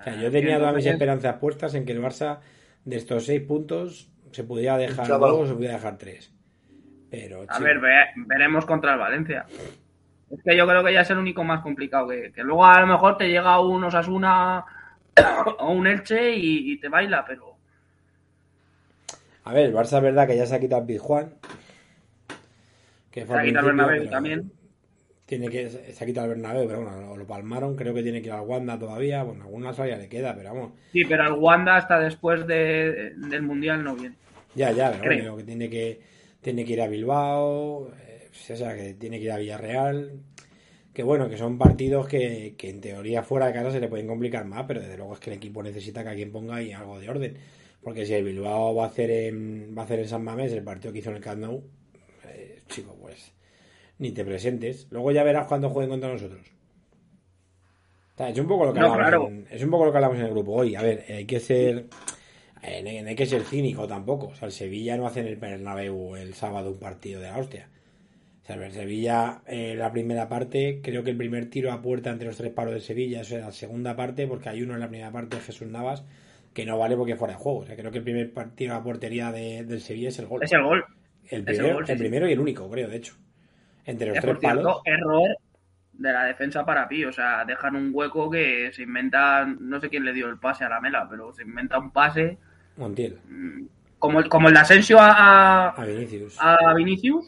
[0.00, 2.40] O sea, yo tenía todas mis esperanzas puestas en que el Barça,
[2.84, 6.32] de estos seis puntos, se pudiera dejar dos o se pudiera dejar tres.
[7.10, 9.44] Pero, A chico, ver, ve- veremos contra el Valencia.
[10.30, 12.08] Es que yo creo que ya es el único más complicado.
[12.08, 14.64] Que, que luego a lo mejor te llega un Osasuna
[15.58, 17.56] o un Elche y, y te baila, pero.
[19.44, 21.34] a ver, el Barça es verdad que ya se ha quitado el Pizjuán.
[23.12, 24.52] Que Se ha al quitado el Bernabéu también.
[25.26, 27.74] Tiene que, se ha quitado el Bernabéu, pero bueno, lo, lo palmaron.
[27.76, 29.22] Creo que tiene que ir al Wanda todavía.
[29.24, 30.72] Bueno, alguna salida le queda, pero vamos.
[30.92, 34.16] Sí, pero el Wanda hasta después de- del Mundial no viene.
[34.54, 35.16] Ya, ya, pero Creo.
[35.16, 36.00] bueno, que tiene que
[36.40, 40.20] tiene que ir a Bilbao, eh, o sea, que tiene que ir a Villarreal.
[40.92, 44.06] Que bueno, que son partidos que, que en teoría fuera de casa se le pueden
[44.06, 46.98] complicar más, pero desde luego es que el equipo necesita que alguien ponga ahí algo
[47.00, 47.36] de orden.
[47.82, 50.62] Porque si el Bilbao va a hacer en, va a hacer en San Mamés el
[50.62, 51.62] partido que hizo en el Camp Nou,
[52.26, 53.32] eh, chico, pues
[53.98, 54.86] ni te presentes.
[54.90, 56.46] Luego ya verás cuando jueguen contra nosotros.
[58.14, 59.28] O sea, es un poco lo que No, hablamos claro.
[59.28, 60.74] en- es un poco lo que hablamos en el grupo hoy.
[60.74, 61.86] A ver, hay que ser
[62.62, 64.26] eh, no hay que ser cínico tampoco.
[64.28, 67.38] O sea, el Sevilla no hace en el Bernabéu el sábado un partido de la
[67.38, 67.68] hostia.
[68.54, 72.26] Sea, el Sevilla, eh, la primera parte, creo que el primer tiro a puerta entre
[72.28, 74.88] los tres palos de Sevilla, eso es la segunda parte, porque hay uno en la
[74.88, 76.04] primera parte de Jesús Navas
[76.54, 77.60] que no vale porque fuera de juego.
[77.60, 80.42] O sea, creo que el primer tiro a portería de- del Sevilla es el gol.
[80.42, 80.84] Es el gol.
[81.28, 82.04] El primero, gol, sí, el sí.
[82.04, 83.14] primero y el único, creo, de hecho.
[83.86, 84.82] Entre los Es, tres por cierto, palos.
[84.84, 85.36] error
[85.92, 87.04] de la defensa para Pi.
[87.04, 89.46] O sea, dejan un hueco que se inventa.
[89.46, 92.38] No sé quién le dio el pase a la mela, pero se inventa un pase.
[92.76, 93.66] Montiel, mm,
[93.98, 96.34] Como el, como el de Asensio a, a Vinicius.
[96.36, 97.26] a Vinicius.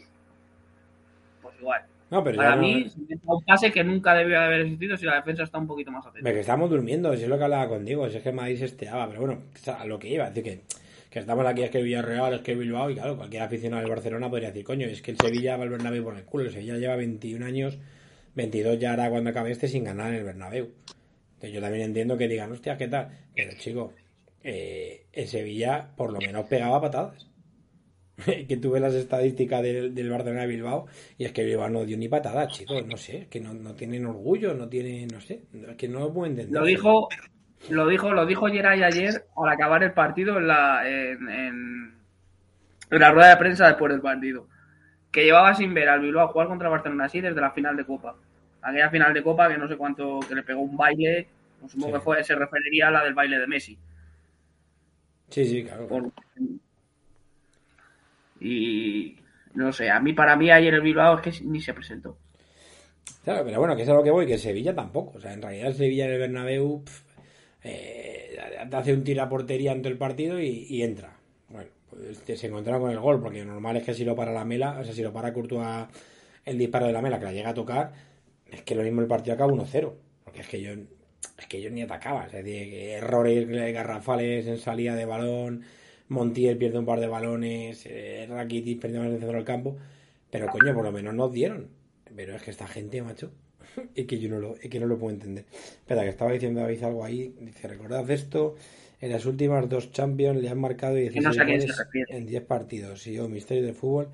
[1.64, 1.82] Igual.
[2.10, 5.06] No, pero Para no- mí, inventa un pase que nunca debió de haber existido si
[5.06, 6.28] la defensa está un poquito más atenta.
[6.28, 8.58] Ve que estamos durmiendo, si es lo que hablaba contigo, si es que el Madrid
[8.58, 9.42] se esteaba, pero bueno,
[9.78, 10.64] a lo que iba, es decir, que,
[11.10, 14.28] que estamos aquí, es que Villarreal, es que Bilbao, y claro, cualquier aficionado del Barcelona
[14.28, 16.76] podría decir, coño, es que el Sevilla va al Bernabéu por el culo, el Sevilla
[16.76, 17.78] lleva 21 años,
[18.34, 20.70] 22 ya hará cuando acabe este sin ganar en el Bernabéu.
[21.34, 23.08] Entonces yo también entiendo que digan, hostia, ¿qué tal?
[23.34, 23.92] Pero chico,
[24.42, 27.28] eh, el Sevilla por lo menos pegaba patadas.
[28.48, 30.86] que tuve las estadísticas del, del Barcelona Bilbao
[31.18, 33.74] y es que Bilbao no dio ni patadas, chicos, no sé, es que no, no
[33.74, 36.60] tienen orgullo, no tienen, no sé, es que no lo puedo entender.
[36.60, 37.08] Lo dijo,
[37.70, 41.94] lo dijo, lo dijo Geray ayer al acabar el partido en la, en, en-
[42.90, 44.46] en la rueda de prensa después del partido.
[45.10, 47.84] Que llevaba sin ver al Bilbao jugar contra el Barcelona así desde la final de
[47.84, 48.14] Copa.
[48.62, 51.26] Aquella final de Copa que no sé cuánto, que le pegó un baile,
[51.68, 51.92] supongo Sí.
[51.94, 53.78] que fue, se referiría a la del baile de Messi.
[55.30, 55.86] Sí, sí, claro.
[55.88, 56.12] Por-
[58.44, 59.16] Y
[59.54, 62.18] no sé, a mí para mí ayer el Bilbao es que ni se presentó.
[63.24, 65.16] Claro, pero bueno, que es a lo que voy, que Sevilla tampoco.
[65.16, 67.02] O sea, en realidad Sevilla en el Bernabéu pf,
[67.64, 68.36] eh,
[68.70, 71.16] hace un tiro a portería ante el partido y, entra.
[71.48, 74.32] Bueno, pues se encontraron con el gol, porque lo normal es que si lo para
[74.32, 75.86] la mela, o sea, si lo para Courtois
[76.44, 77.92] el disparo de la mela, que la llega a tocar,
[78.50, 79.92] es que lo mismo el partido acaba 1-0.
[80.22, 82.26] Porque es que yo es que yo ni atacaba.
[82.26, 85.64] Es decir, errores garrafales en salida de balón,
[86.08, 89.76] Montiel pierde un par de balones, eh, Rakitic perdió más en el centro del campo.
[90.30, 91.68] Pero coño, por lo menos nos dieron.
[92.14, 93.32] Pero es que esta gente, macho,
[93.94, 95.44] es que yo no lo, es que no lo puedo entender.
[95.52, 97.34] Espera, que estaba diciendo David algo ahí.
[97.40, 98.56] Dice, recordad esto,
[99.00, 102.16] en las últimas dos Champions le han marcado 16 no sé goles refiere.
[102.16, 103.06] en 10 partidos.
[103.06, 104.08] Y yo, misterio del fútbol,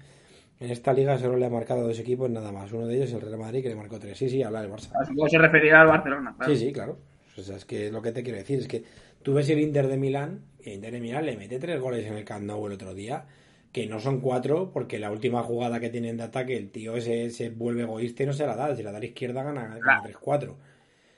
[0.61, 2.71] en esta liga solo le ha marcado dos equipos nada más.
[2.73, 4.19] Uno de ellos el Real Madrid, que le marcó tres.
[4.19, 4.91] Sí, sí, habla del Barça.
[5.07, 6.35] Supongo se referirá al Barcelona.
[6.37, 6.55] claro.
[6.55, 6.99] Sí, sí, claro.
[7.37, 8.85] O sea, es que lo que te quiero decir es que
[9.23, 12.07] tú ves el Inter de Milán, y el Inter de Milán le mete tres goles
[12.07, 13.25] en el Camp Nou el otro día,
[13.73, 17.31] que no son cuatro, porque la última jugada que tienen de ataque, el tío ese
[17.31, 18.75] se vuelve egoísta y no se la da.
[18.75, 20.03] Si la da a la izquierda, gana, gana Claro.
[20.03, 20.57] 3-4.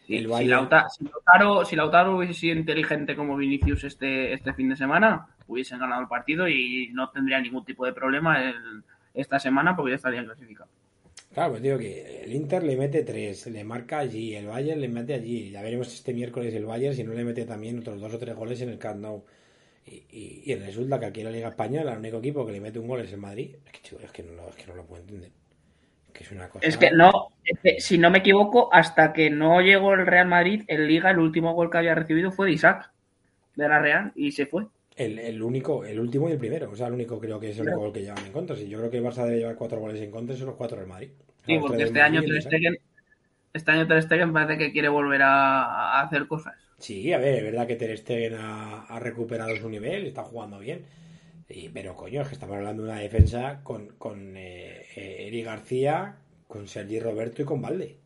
[0.07, 4.77] Si, El si Lautaro, si Lautaro hubiese sido inteligente como Vinicius este, este fin de
[4.77, 8.83] semana, hubiesen ganado el partido y no tendría ningún tipo de problema el-
[9.15, 10.72] esta semana porque ya estarían clasificados.
[11.33, 14.89] Claro, pues digo que el Inter le mete tres, le marca allí, el Bayern le
[14.89, 15.51] mete allí.
[15.51, 18.37] Ya veremos este miércoles el Bayern si no le mete también otros dos o tres
[18.37, 19.05] goles en el Camp.
[19.85, 22.87] Y, resulta que aquí en la Liga Española el único equipo que le mete un
[22.87, 23.57] gol es el Madrid.
[23.65, 25.31] Es que, chico, es que, no, es que no lo puedo entender.
[26.13, 26.67] Que es una cosa...
[26.67, 27.33] Es que no,
[27.65, 31.19] es si no me equivoco, hasta que no llegó el Real Madrid en Liga, el
[31.19, 32.93] último gol que había recibido fue de Isaac,
[33.57, 34.67] de la Real, y se fue.
[34.97, 36.71] El, el único, el último y el primero.
[36.71, 38.57] O sea, el único creo que es el único gol que llevan en contra.
[38.57, 40.57] Si yo creo que el Barça debe llevar cuatro goles en contra y son los
[40.57, 41.11] cuatro del Madrid.
[41.47, 42.43] Sí, porque este año Ter Isaac.
[42.43, 42.77] Stegen,
[43.53, 45.65] este año Ter Stegen parece que quiere volver a,
[45.99, 46.55] a hacer cosas.
[46.79, 50.59] Sí, a ver, es verdad que Ter Stegen ha, ha recuperado su nivel, está jugando
[50.59, 50.85] bien.
[51.49, 55.43] Y- pero coño, es que estamos hablando de una defensa con, con eh, eh, Eri
[55.43, 56.17] García,
[56.49, 57.99] con Sergi Roberto y con Valde.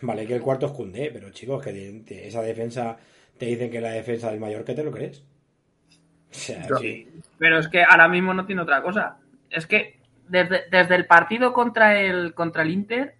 [0.00, 0.72] Vale que el cuarto es
[1.12, 2.96] pero chicos, que de- de esa defensa
[3.36, 5.20] te dicen que es la defensa del mayor que te lo crees.
[5.20, 6.76] O sea, Ya.
[6.76, 7.08] sí.
[7.38, 9.16] Pero es que ahora mismo no tiene otra cosa.
[9.50, 13.14] Es que desde, desde el partido contra el, contra el Inter,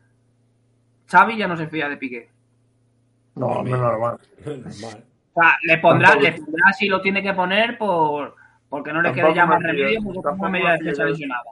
[1.11, 2.29] Xavi ya no se fía de Piqué.
[3.35, 4.19] No, no es normal.
[4.45, 5.05] normal.
[5.35, 8.35] O sea, le pondrá, Tampoco- le pondrá si lo tiene que poner por
[8.69, 11.45] porque no le quede ya más remedio porque tampoco una media me defensa lesionada.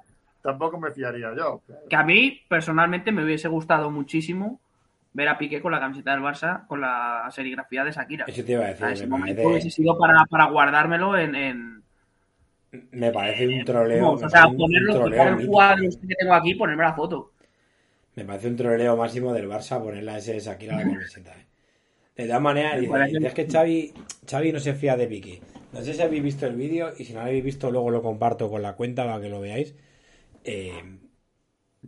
[0.43, 1.63] Tampoco me fiaría yo.
[1.89, 4.61] Que a mí, personalmente, me hubiese gustado muchísimo
[5.17, 8.25] ver a Piqué con la camiseta del Barça, con la serigrafía de Shakira.
[8.29, 11.35] Eso te iba a decir, ese me momento hubiese parece, sido para, para guardármelo en,
[11.35, 11.83] en-
[12.93, 14.11] me parece un troleo.
[14.11, 17.33] o sea, ponerlo, quitar el cuadro este que tengo aquí y ponerme la foto.
[18.15, 21.33] Me parece un troleo máximo del Barça ponerle a ese Shakira a la camiseta.
[21.33, 21.47] ¿eh?
[22.17, 23.93] De todas maneras, dice, es que Xavi,
[24.29, 25.41] Xavi no se fía de Piqué.
[25.73, 28.03] No sé si habéis visto el vídeo y si no lo habéis visto luego lo
[28.03, 29.75] comparto con la cuenta para que lo veáis.
[30.45, 30.83] Eh,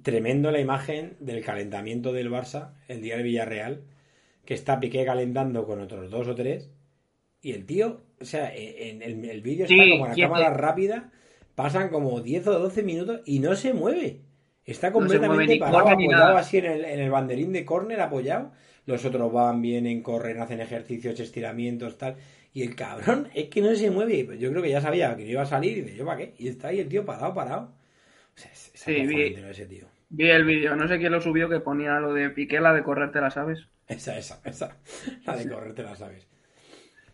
[0.03, 3.83] tremendo la imagen del calentamiento del Barça el día del Villarreal,
[4.45, 6.71] que está Piqué calentando con otros dos o tres
[7.41, 10.33] y el tío, o sea, en el, el vídeo está Sí, como a la quieto.
[10.33, 11.13] cámara rápida,
[11.55, 14.23] pasan como 10 o 12 minutos y no se mueve.
[14.65, 18.53] Está completamente parado, apoyado así en el, en el banderín de córner, apoyado.
[18.87, 22.17] Los otros van, vienen, corren, hacen ejercicios, estiramientos, tal.
[22.53, 24.39] Y el cabrón es que no se mueve.
[24.39, 26.35] Yo creo que ya sabía que iba a salir y dice, ¿yo para qué?
[26.39, 27.73] Y está ahí el tío parado, parado.
[28.37, 29.49] O sea, es, es Sí, vi- acojonante, ¿no?
[29.51, 29.87] ese tío.
[30.11, 32.83] Vi el vídeo, no sé quién lo subió que ponía lo de Piqué, la de
[32.83, 33.69] correrte, la sabes.
[33.87, 34.77] Esa, esa, esa.
[35.27, 36.27] La de correrte la sabes.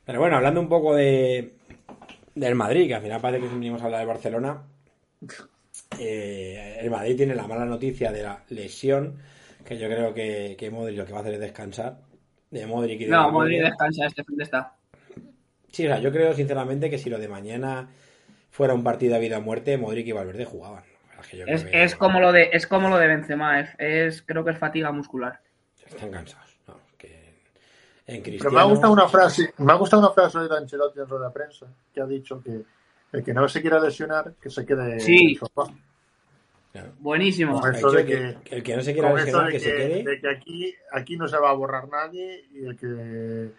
[0.05, 1.55] Pero bueno, hablando un poco de
[2.35, 4.63] del Madrid, que al final parece que venimos a hablar de Barcelona.
[5.99, 9.19] eh, el Madrid tiene la mala noticia de la lesión,
[9.65, 12.01] que yo creo que, que Modric lo que va a hacer es descansar.
[12.51, 13.31] De Modric y de No.
[13.31, 14.77] Modric descansa, este fin de está.
[15.73, 17.91] Sí, o sea, yo creo sinceramente que si lo de mañana
[18.51, 20.85] fuera un partido a vida o muerte, Modric y Valverde jugaban.
[21.25, 23.61] Es, que yo creo Es, que es como lo de es como lo de Benzema,
[23.61, 25.41] es, es- creo que es fatiga muscular.
[25.87, 26.57] Están cansados.
[26.67, 27.35] No, que
[28.07, 31.09] en Pero me ha gustado una frase, me ha gustado una frase de Ancelotti en
[31.09, 32.63] rueda de prensa que ha dicho que
[33.13, 35.17] el que no se quiera lesionar, que se quede Sí.
[35.17, 35.73] en el sofá.
[36.73, 36.93] Claro.
[36.99, 37.61] Buenísimo.
[37.61, 40.03] Con eso de que, el que no se quiera lesionar, de que, que, se quede.
[40.03, 43.51] de que aquí, aquí no se va a borrar nadie y el que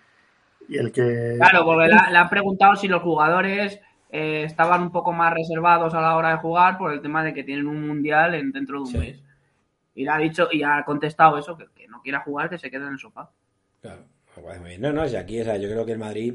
[0.68, 3.80] y el que Claro, porque la- le han preguntado si los jugadores
[4.16, 7.34] eh, estaban un poco más reservados a la hora de jugar por el tema de
[7.34, 8.98] que tienen un mundial en, dentro de un Sí.
[8.98, 9.24] mes.
[9.96, 12.86] Y le ha dicho y ha contestado eso, que no quiera jugar que se quede
[12.88, 13.32] en el sofá.
[13.82, 14.04] Claro,
[14.36, 14.82] me parece muy bien.
[14.82, 16.34] No, no, si aquí, o sea, yo creo que el Madrid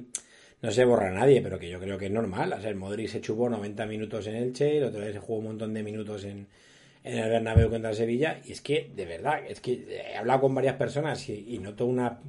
[0.62, 2.53] no se borra a nadie, pero que yo creo que es normal.
[2.53, 5.38] O sea, el Modric se chupó 90 minutos en Elche, el otro día se jugó
[5.40, 6.47] un montón de minutos en,
[7.05, 9.73] en el Bernabéu contra el Sevilla, y es que, de verdad, es que
[10.12, 12.21] he hablado con varias personas y, y noto una,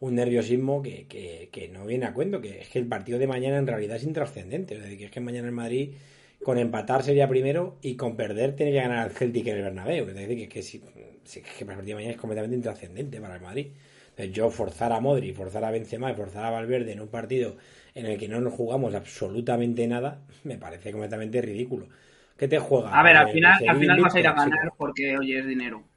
[0.00, 3.26] un nerviosismo que, que, que no viene a cuento, que es que el partido de
[3.26, 4.74] mañana en realidad es intrascendente.
[4.76, 5.94] Es decir, que es que mañana el Madrid
[6.42, 10.08] con empatar sería primero y con perder tiene que ganar al Celtic en el Bernabéu.
[10.08, 10.82] Es decir, que, que, si,
[11.24, 13.68] si- que el partido de mañana es completamente intrascendente para el Madrid.
[14.10, 17.56] Entonces, yo forzar a Modri, forzar a Benzema y forzar a Valverde en un partido
[17.94, 21.88] en el que no nos jugamos absolutamente nada, me parece completamente ridículo.
[22.36, 22.98] ¿Qué te juegas?
[22.98, 25.46] A ver, al Eh, final, al final vas a ir a ganar porque, oye, es
[25.46, 25.87] dinero.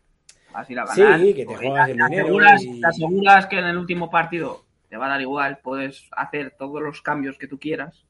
[0.54, 3.60] Vas a ir a Sí, que te juegas el dinero aseguras, y- te aseguras que
[3.60, 7.48] en el último partido te va a dar igual, puedes hacer todos los cambios que
[7.48, 8.04] tú quieras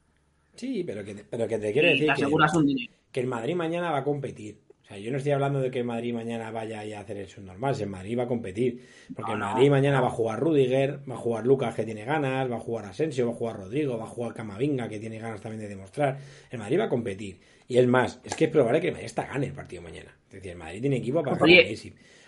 [0.54, 2.92] Sí, pero que, pero que te quiero decir te que, un dinero.
[3.10, 4.58] que el Madrid mañana va a competir.
[4.82, 7.28] O sea, yo no estoy hablando de que el Madrid mañana vaya a hacer el
[7.28, 8.86] subnormal, el Madrid va a competir.
[9.14, 11.84] Porque el No, no, Madrid mañana va a jugar Rudiger, va a jugar Lucas, que
[11.84, 14.98] tiene ganas, va a jugar Asensio, va a jugar Rodrigo, va a jugar Camavinga, que
[14.98, 16.18] tiene ganas también de demostrar.
[16.50, 17.40] El Madrid va a competir.
[17.68, 20.14] Y es más, es que es probable que el Madrid hasta gane el partido mañana.
[20.28, 21.64] Es decir, el Madrid tiene equipo para ganar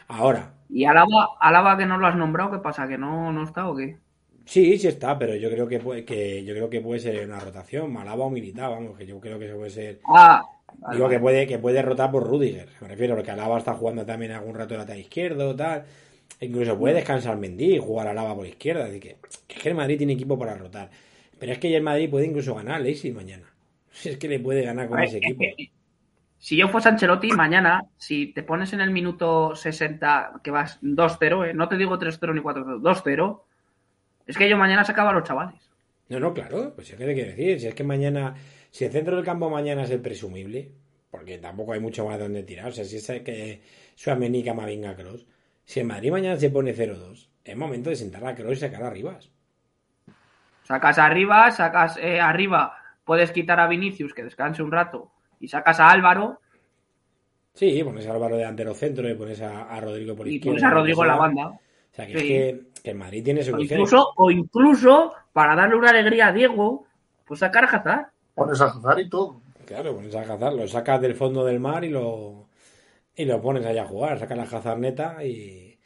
[0.09, 2.51] Ahora, ¿Y Alaba, Alaba que no lo has nombrado?
[2.53, 2.87] ¿Qué pasa?
[2.89, 3.99] ¿Que no, no está o qué?
[4.47, 7.41] Sí, sí está, pero yo creo que puede, que yo creo que puede ser una
[7.41, 10.01] rotación, Malaba o Militao, vamos, que yo creo que eso puede ser.
[10.05, 10.43] Ah,
[10.87, 14.33] Digo que puede, que puede rotar por Rudiger, me refiero, porque Alaba está jugando también
[14.33, 15.85] algún rato de lateral izquierdo, tal.
[16.41, 19.69] Incluso puede descansar Mendy y jugar a Alaba por izquierda, así que, que es que
[19.71, 20.91] el Madrid tiene equipo para rotar.
[21.39, 23.53] Pero es que ya el Madrid puede incluso ganar Leipzig mañana.
[23.93, 25.55] Si es que le puede ganar con ver, ese es equipo.
[25.57, 25.73] que,
[26.45, 31.49] si yo fuese Ancelotti, mañana, si te pones en el minuto 60, que vas 2-0,
[31.49, 33.43] eh, no te digo 3-0 ni 4-0, 2-0,
[34.27, 35.71] es que yo mañana sacaba a los chavales.
[36.11, 38.35] No, no, claro, pues es que te quiero decir, si es que mañana,
[38.71, 40.71] si el centro del campo mañana es el presumible,
[41.11, 43.63] porque tampoco hay mucho más donde tirar, o sea, si es que
[43.95, 45.25] Suamení, Camavinga, Cross,
[45.65, 48.83] si el Madrid mañana se pone 0-2, es momento de sentar a Cross y sacar
[48.83, 49.31] a Rivas.
[50.65, 52.77] Sacas arriba, sacas eh, arriba,
[53.07, 55.14] puedes quitar a Vinicius que descanse un rato
[55.45, 56.41] y sacas a Álvaro
[57.55, 60.55] Sí, pones a Álvaro delantero centro y pones a, a Rodrigo por y izquierda.
[60.57, 61.47] pones a Rodrigo en la o banda.
[61.49, 61.61] O
[61.93, 62.19] sea, que Sí.
[62.19, 63.73] es que, que Madrid tiene O soluciones.
[63.73, 66.87] incluso, o incluso, para darle una alegría a Diego,
[67.25, 68.07] pues sacar a Hazard.
[68.35, 69.41] Pones a Hazard y todo.
[69.67, 72.49] Claro, pones a Hazard, lo sacas del fondo del mar y lo,
[73.15, 75.79] y lo pones allá a jugar, sacas la Hazard neta y...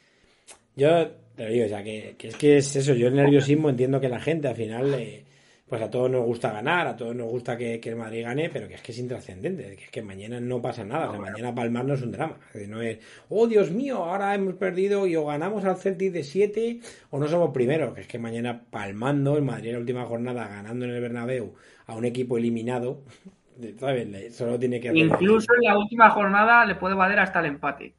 [0.75, 3.69] Yo te lo digo, o sea, que, que es que es eso, yo el nerviosismo
[3.69, 5.25] entiendo que la gente al final, eh,
[5.69, 8.49] pues a todos nos gusta ganar, a todos nos gusta que, que el Madrid gane,
[8.49, 11.21] pero que es que es intrascendente, que es que mañana no pasa nada, o sea,
[11.21, 12.97] mañana palmar no es un drama, no es,
[13.29, 16.79] oh Dios mío, ahora hemos perdido y o ganamos al Celtic de 7
[17.11, 20.47] o no somos primeros, que es que mañana palmando, el Madrid en la última jornada
[20.47, 21.53] ganando en el Bernabéu
[21.85, 23.03] a un equipo eliminado,
[23.79, 24.35] ¿sabes?
[24.35, 27.93] Solo tiene que Incluso en la última jornada le puede valer hasta el empate.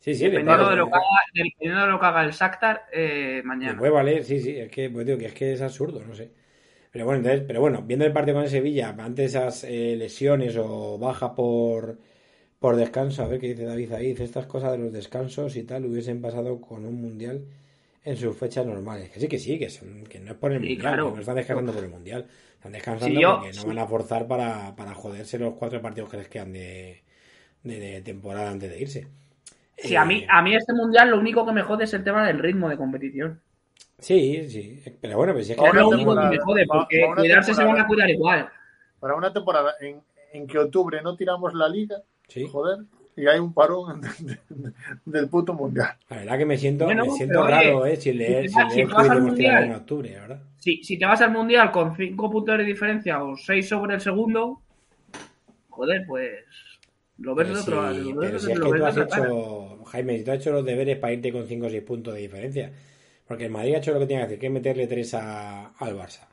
[0.00, 3.36] Sí, sí, Dependiendo, de lo que haga, dependiendo de lo que haga el Shakhtar eh,
[3.36, 3.78] le mañana.
[3.78, 6.43] puede valer, sí, sí, es que, pues digo, que es que es absurdo, no sé.
[6.94, 10.56] Pero bueno, entonces, pero bueno, viendo el partido con el Sevilla, ante esas eh, lesiones
[10.58, 11.98] o bajas por,
[12.60, 15.64] por descanso, a ver qué dice David ahí, dice estas cosas de los descansos y
[15.64, 17.46] tal hubiesen pasado con un mundial
[18.04, 19.10] en sus fechas normales.
[19.10, 21.06] Que sí, que sí, que, son, que no es por el Sí, mundial, claro.
[21.06, 22.28] que no están descansando por el mundial.
[22.56, 23.68] Están descansando Sí, yo- porque no sí.
[23.68, 27.02] van a forzar para, para joderse los cuatro partidos que les quedan de,
[27.64, 29.08] de, de temporada antes de irse.
[29.76, 32.02] Sí, a Eh, mí, a mí este mundial lo único que me jode es el
[32.04, 33.40] tema del ritmo de competición.
[33.98, 37.64] Sí, sí, pero bueno, pues es que lo único que me jode, porque cuidarse se
[37.64, 38.48] van a cuidar igual.
[39.00, 40.00] Para una temporada en,
[40.32, 41.96] en que octubre no tiramos la liga,
[42.28, 42.46] Sí.
[42.50, 42.78] joder,
[43.16, 44.72] y hay un parón de- de-
[45.04, 45.90] del puto mundial.
[46.08, 47.96] La verdad que me siento, Bueno, me siento pero oye, raro, ¿eh?
[47.96, 50.42] Sin leer, si sin te si leer te vas que al Mundial- en octubre, verdad.
[50.58, 54.00] Si, si te vas al mundial con 5 puntos de diferencia o 6 sobre el
[54.00, 54.60] segundo,
[55.68, 56.32] joder, pues
[57.18, 58.20] lo ves Pero de otro lado.
[58.20, 60.98] pero si es lo que tú has hecho, Jaime, si tú has hecho los deberes
[60.98, 62.72] para irte con 5 o 6 puntos de diferencia.
[63.26, 65.66] Porque el Madrid ha hecho lo que tiene que hacer, que es meterle 3 a,
[65.78, 66.28] al Barça.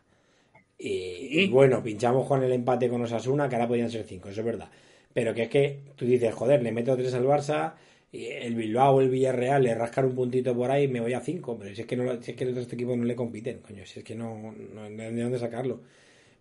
[0.77, 4.41] Y, y bueno, pinchamos con el empate con Osasuna, que ahora podían ser 5, eso
[4.41, 4.69] es verdad.
[5.13, 7.73] Pero que es que tú dices, joder, le meto 3 al Barça,
[8.12, 11.13] y el Bilbao o el Villarreal le rascan un puntito por ahí y me voy
[11.13, 11.58] a 5.
[11.60, 13.86] Pero si es que, no, si es que los otros equipos no le compiten, coño,
[13.86, 15.82] si es que no, no, no hay de dónde sacarlo.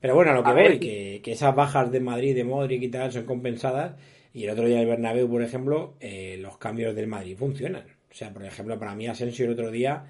[0.01, 2.45] Pero bueno, a lo que A voy, ver, que, que esas bajas de Madrid, de
[2.45, 3.97] Modric y tal, son compensadas.
[4.33, 7.85] Y el otro día el Bernabéu, por ejemplo, eh, los cambios del Madrid funcionan.
[8.11, 10.05] O sea, por ejemplo, para mí Asensio el otro día,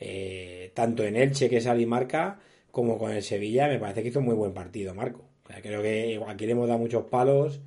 [0.00, 2.38] eh, tanto en Elche, que sale y marca,
[2.70, 5.24] como con el Sevilla, me parece que hizo un muy buen partido, Marco.
[5.44, 7.60] O sea, creo que aquí le hemos dado muchos palos.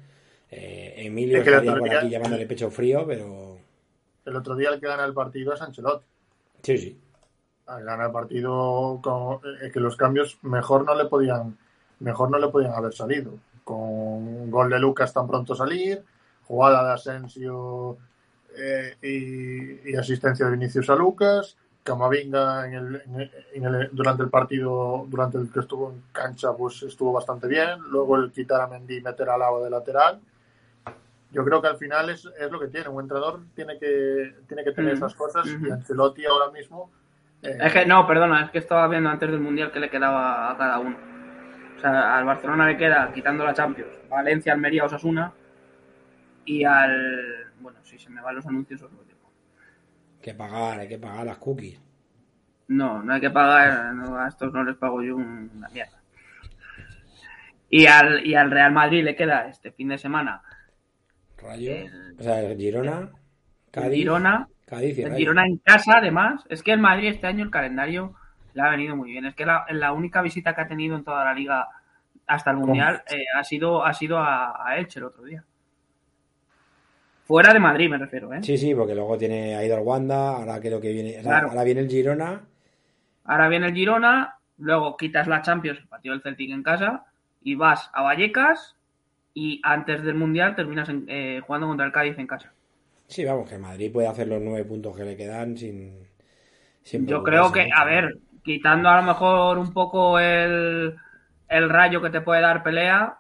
[0.50, 3.58] Eh, Emilio Es que estaría por día- aquí llamándole pecho frío, pero
[4.26, 6.06] El otro día el que gana el partido es Ancelotti.
[6.64, 7.00] sí, sí.
[7.66, 11.58] Al ganar el partido con eh, que los cambios mejor no le podían
[12.00, 13.32] mejor no le podían haber salido.
[13.64, 16.04] Con gol de Lucas tan pronto salir,
[16.46, 17.98] jugada de Asensio
[18.58, 24.30] eh, y, y asistencia de Vinicius a Lucas, Camavinga en el, en el- durante el
[24.30, 27.80] partido, durante el que estuvo en cancha, pues estuvo bastante bien.
[27.90, 30.20] Luego el quitar a Mendy y meter al lado de lateral.
[31.32, 32.88] Yo creo que al final es, es lo que tiene.
[32.90, 35.74] Un entrenador tiene que, tiene que tener Mm, esas cosas y ujú.
[35.74, 36.92] Ancelotti ahora mismo
[37.42, 40.52] eh, Es que no, perdona, es que estaba viendo antes del mundial que le quedaba
[40.52, 40.96] a cada uno.
[41.76, 45.34] O sea, al Barcelona le queda, quitando la Champions, Valencia, Almería, Osasuna.
[46.46, 47.52] Y al.
[47.60, 49.20] Bueno, si se me van los anuncios, os lo digo.
[50.24, 51.80] Que pagar, hay que pagar las cookies.
[52.70, 56.00] No, no hay que pagar, no, a estos no les pago yo una mierda.
[57.70, 60.42] Y al, y al Real Madrid le queda este fin de semana
[61.38, 63.10] Rayo, El- o sea, el Girona, el
[63.72, 65.18] Cádiz, Girona, Cádiz y el Rayo.
[65.18, 66.46] Girona en casa además.
[66.50, 68.14] Es que el Madrid este año el calendario
[68.54, 69.26] le ha venido muy bien.
[69.26, 71.68] Es que la, la única visita que ha tenido en toda la liga
[72.28, 75.44] hasta el Mundial eh, ha sido, ha sido a, a Elche el otro día.
[77.34, 78.46] Fuera de Madrid me refiero, ¿eh?
[78.46, 81.50] Sí, sí, porque luego tiene ha ido al Wanda, ahora creo que viene, Claro.
[81.50, 82.48] ahora viene el Girona,
[83.26, 87.06] Ahora viene el Girona, luego quitas la Champions, el partido del Celtic en casa,
[87.42, 88.78] y vas a Vallecas
[89.34, 92.54] y antes del Mundial terminas en- eh, jugando contra el Cádiz en casa.
[93.08, 96.06] Sí, vamos, que Madrid puede hacer los nueve puntos que le quedan sin.
[96.84, 97.76] sin Yo creo que, mucho.
[97.76, 100.96] a ver, quitando a lo mejor un poco el,
[101.48, 103.20] el rayo que te puede dar pelea,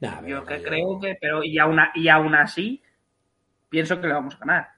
[0.00, 2.82] Nah, yo que creo que, pero y aún, y aún así,
[3.70, 4.68] pienso que le vamos a ganar.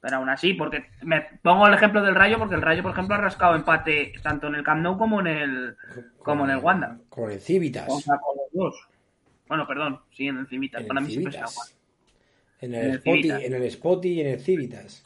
[0.00, 3.16] Pero aún así, porque me pongo el ejemplo del Rayo, porque el Rayo, por ejemplo,
[3.16, 5.76] ha rascado empate tanto en el Camp Nou como en el,
[6.18, 6.98] como en el Wanda.
[7.08, 7.86] Con el Civitas.
[7.88, 8.88] O sea, con los dos.
[9.48, 10.82] Bueno, perdón, sí, en el Cimitas.
[10.82, 11.74] En Para el mí siempre será Civitas.
[12.60, 13.42] En el, Spotty, Civitas.
[13.42, 15.02] en el Spotty y en el Civitas.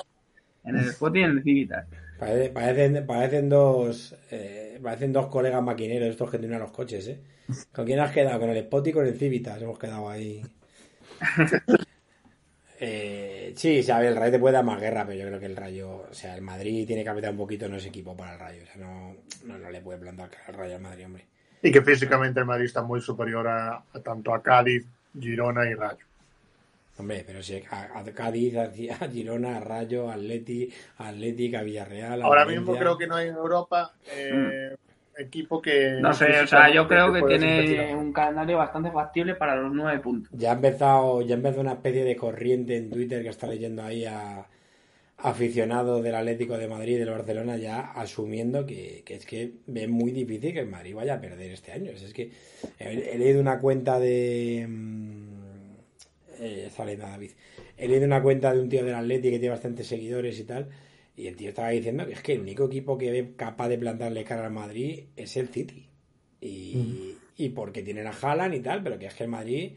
[0.64, 1.87] En el Spot y en el Civitas.
[2.18, 7.20] Pare- Parecen, parecen dos eh, parecen dos colegas maquineros estos que tienen los coches, ¿eh?
[7.73, 8.39] ¿Con quién has quedado?
[8.41, 9.61] Con el Spot y con el Civitas.
[9.62, 10.43] Hemos quedado ahí.
[12.85, 15.55] Eh, sí, sabe, el Rayo te puede dar más guerra, pero yo creo que el
[15.55, 18.41] Rayo, o sea, el Madrid tiene que apretar un poquito, no es equipo para el
[18.41, 21.24] Rayo, o sea, no, no, no le puede plantar al Rayo al Madrid, hombre.
[21.62, 24.85] Y que físicamente el Madrid está muy superior a, a tanto a Cádiz,
[25.16, 26.05] Girona y Rayo.
[26.99, 30.68] Hombre, pero si a, a Cádiz, a, a Girona, a Rayo, a Atleti,
[30.99, 32.20] a Atlético, a Villarreal.
[32.20, 32.61] a Ahora Valencia.
[32.62, 34.74] mismo creo que no hay en Europa eh,
[35.18, 35.98] equipo que...
[36.00, 40.00] No sé, o sea, yo creo que tiene un calendario bastante factible para los nueve
[40.00, 40.30] puntos.
[40.32, 43.82] Ya ha empezado, ya ha empezado una especie de corriente en Twitter que está leyendo
[43.82, 44.46] ahí a
[45.18, 49.88] aficionados del Atlético de Madrid y del Barcelona ya asumiendo que, que es que es
[49.88, 51.92] muy difícil que el Madrid vaya a perder este año.
[51.92, 52.32] Es que
[52.78, 55.32] he, he leído una cuenta de mm,
[56.42, 57.30] eh, está David.
[57.78, 60.68] He leído una cuenta de un tío del Atlético que tiene bastantes seguidores y tal.
[61.14, 63.78] Y el tío estaba diciendo que es que el único equipo que ve capaz de
[63.78, 65.88] plantarle cara al Madrid es el City.
[66.40, 69.72] Y, y porque tienen a Haaland y tal, pero que es que el Madrid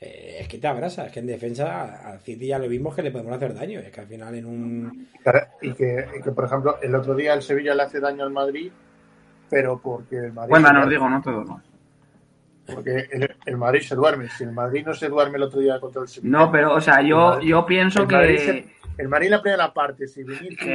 [0.00, 1.06] eh, es que te abrasa.
[1.06, 3.80] Es que en defensa al City ya lo vimos que le podemos hacer daño.
[3.80, 5.08] Es que al final en un.
[5.62, 8.30] Y que, y que, por ejemplo, el otro día el Sevilla le hace daño al
[8.32, 8.72] Madrid,
[9.50, 10.50] pero porque el Madrid...
[10.50, 11.46] Bueno, no digo, no todos.
[11.46, 11.62] no.
[12.66, 14.28] Porque el, el Madrid se duerme.
[14.28, 16.36] Si el Madrid no se duerme el otro día contra el Sevilla...
[16.38, 18.66] No, pero, o sea, yo, yo pienso que, se-
[18.98, 20.58] el Madrid en la primera parte, si Vinicius...
[20.58, 20.70] que,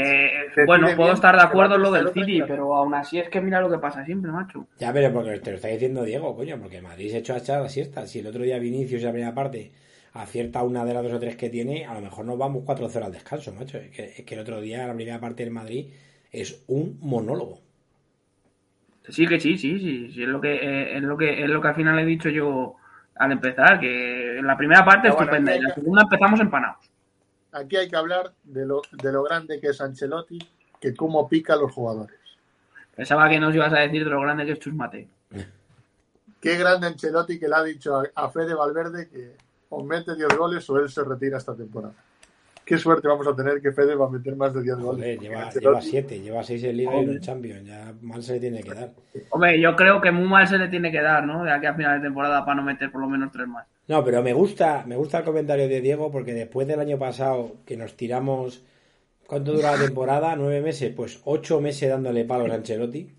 [0.47, 3.29] decide bueno, bien, puedo estar de acuerdo en lo del City, pero aún así es
[3.29, 4.65] que mira lo que pasa siempre, macho.
[4.79, 7.61] Ya, pero porque te lo está diciendo Diego, coño, porque Madrid se echó a echar
[7.61, 8.07] la siesta.
[8.07, 9.71] Si el otro día Vinicius en la primera parte
[10.13, 13.03] acierta una de las dos o tres que tiene, a lo mejor nos vamos 4-0
[13.03, 13.77] al descanso, macho.
[13.77, 15.87] Es que, es que el otro día la primera parte del Madrid
[16.31, 17.59] es un monólogo.
[19.09, 21.61] Sí, que sí, sí, sí, sí, es lo que, eh, es lo que, es lo
[21.61, 22.75] que al final he dicho yo
[23.15, 26.92] al empezar, que en la primera parte Pero bueno, estupenda, y la segunda empezamos empanados.
[27.53, 30.39] Aquí hay que hablar de lo, de lo grande que es Ancelotti,
[30.79, 32.15] que cómo pica a los jugadores.
[32.95, 35.07] Pensaba que nos ibas a decir de lo grande que es Chus Mateo.
[36.41, 39.35] Qué grande Ancelotti que le ha dicho a, a Fede Valverde que
[39.69, 41.93] o mete 10 goles o él se retira esta temporada.
[42.65, 45.19] Qué suerte vamos a tener que Fede va a meter más de 10 goles.
[45.19, 47.19] Lleva, Ancelotti- lleva siete, lleva seis en Liga y en.
[47.21, 47.67] Champions.
[47.67, 48.91] Ya mal se le tiene que dar.
[49.31, 51.43] Hombre, yo creo que muy mal se le tiene que dar, ¿no?
[51.43, 53.65] De aquí a final de temporada para no meter por lo menos tres más.
[53.87, 57.57] No, pero me gusta, me gusta el comentario de Diego porque después del año pasado
[57.65, 58.63] que nos tiramos,
[59.27, 60.35] ¿cuánto dura la temporada?
[60.37, 60.93] ¿Nueve meses?
[60.95, 63.09] Pues ocho meses dándole palos a Ancelotti.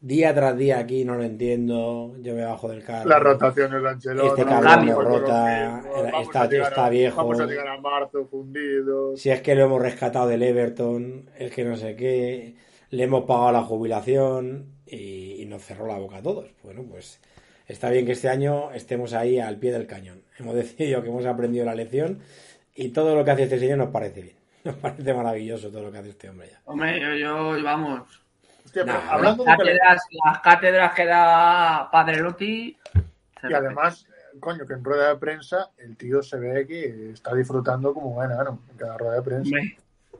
[0.00, 3.08] Día tras día aquí no lo entiendo, yo me bajo del carro.
[3.08, 4.28] Las rotaciones de Ancelotti.
[4.28, 5.82] Este cabrón los rota,
[6.22, 7.16] está- llegar viejo.
[7.16, 9.20] Vamos a llegar a marzo fundidos.
[9.20, 12.54] Si es que lo hemos rescatado del Everton, es que no sé qué,
[12.90, 16.46] le hemos pagado la jubilación y, y nos cerró la boca a todos.
[16.62, 17.20] Bueno, pues
[17.68, 20.22] está bien que este año estemos ahí al pie del cañón.
[20.38, 22.20] Hemos decidido que hemos aprendido la lección
[22.74, 24.38] y todo lo que hace este señor nos parece bien.
[24.64, 26.60] Nos parece maravilloso todo lo que hace este hombre ya.
[26.64, 27.14] Hombre, yo,
[27.56, 28.22] yo vamos.
[28.64, 32.76] Hostia, pero Nah, hablando de Las cátedras, las cátedras que da Padre Lotti.
[33.48, 34.06] Y además,
[34.40, 38.24] coño, que en rueda de prensa el tío se ve que está disfrutando como un
[38.24, 39.48] enano en cada rueda de prensa.
[39.48, 39.78] Hombre,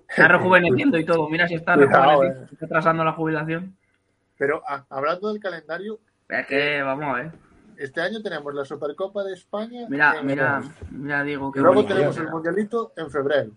[0.08, 1.28] está rejuveneciendo y todo.
[1.28, 2.48] Mira si está Cuidado, rejuveneciendo, eh.
[2.52, 3.76] está atrasando la jubilación.
[4.38, 5.98] Pero ah, hablando del calendario,
[6.28, 7.30] Es que, vamos, eh.
[7.78, 9.86] este año tenemos la Supercopa de España.
[9.88, 11.94] Mira, mira, mira, digo que Y luego bonito.
[11.94, 13.50] tenemos el Mundialito en febrero.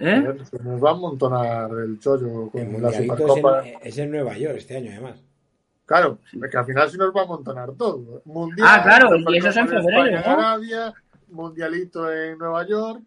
[0.00, 0.36] ¿Eh?
[0.50, 3.60] Se Nos va a amontonar el chollo con El la mundialito Supercopa.
[3.60, 5.22] es en, es en Nueva York este año además.
[5.86, 8.22] Claro, es que al final sí nos va a amontonar todo.
[8.24, 10.40] Mundial, Ah, claro, y eso es en febrero, España, ¿no?
[10.42, 10.94] Arabia,
[11.28, 13.02] Mundialito en Nueva York.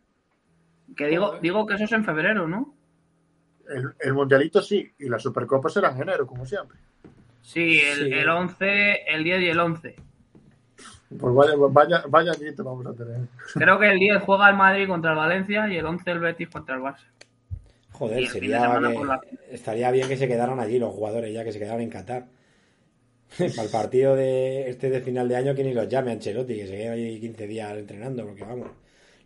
[0.96, 2.74] Que digo, digo que eso es en febrero, ¿no?
[3.68, 6.78] El, el Mundialito sí, y la Supercopa será en enero, como siempre.
[7.48, 8.14] Sí, el, Sí.
[8.14, 9.96] el 11, el 10 y el 11.
[11.18, 13.22] Pues vaya, vaya, vaya añito vamos a tener.
[13.54, 16.50] Creo que el 10 juega el Madrid contra el Valencia y el 11 el Betis
[16.50, 17.06] contra el Barça.
[17.94, 21.60] Joder, sería que- la- estaría bien que se quedaran allí los jugadores ya, que se
[21.60, 22.26] quedaran en Qatar.
[23.38, 26.68] Para el partido de este de final de año que ni los llame Ancelotti, que
[26.68, 28.68] se queden allí 15 días entrenando, porque vamos,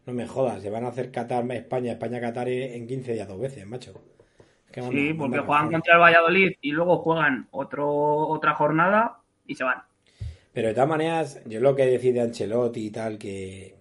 [0.05, 3.39] no me jodas, se van a hacer Qatar España, España Qatar en 15 días dos
[3.39, 3.99] veces, macho.
[4.74, 7.89] Sí, porque juegan contra el Valladolid y luego juegan otro,
[8.28, 9.84] otra jornada y se van.
[10.53, 13.76] Pero de todas maneras, yo lo que decide Ancelotti y tal, que,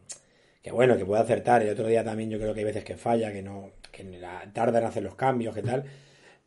[0.63, 1.63] que bueno, que puede acertar.
[1.63, 4.05] El otro día también yo creo que hay veces que falla, que no, que
[4.53, 5.85] tarda en hacer los cambios, que tal.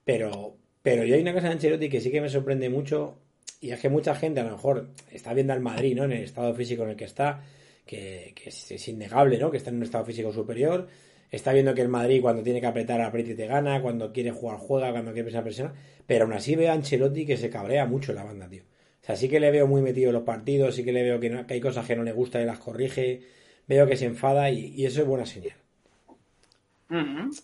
[0.04, 3.16] Pero Pero yo hay una cosa de Ancelotti que sí que me sorprende mucho,
[3.62, 6.04] y es que mucha gente a lo mejor está viendo al Madrid, ¿no?
[6.04, 7.42] En el estado físico en el que está,
[7.86, 9.52] que, que es, es innegable, ¿no?
[9.52, 10.88] Que está en un estado físico superior.
[11.32, 14.32] Está viendo que el Madrid cuando tiene que apretar aprieta y te gana, cuando quiere
[14.32, 15.74] jugar juega, cuando quiere presionar presiona.
[16.06, 18.64] Pero aún así veo a Ancelotti que se cabrea mucho en la banda, tío.
[19.02, 21.20] O sea, sí que le veo muy metido en los partidos, sí que le veo
[21.20, 23.22] que, no- que hay cosas que no le gusta y las corrige.
[23.68, 25.56] Veo que se enfada y, y eso es buena señal.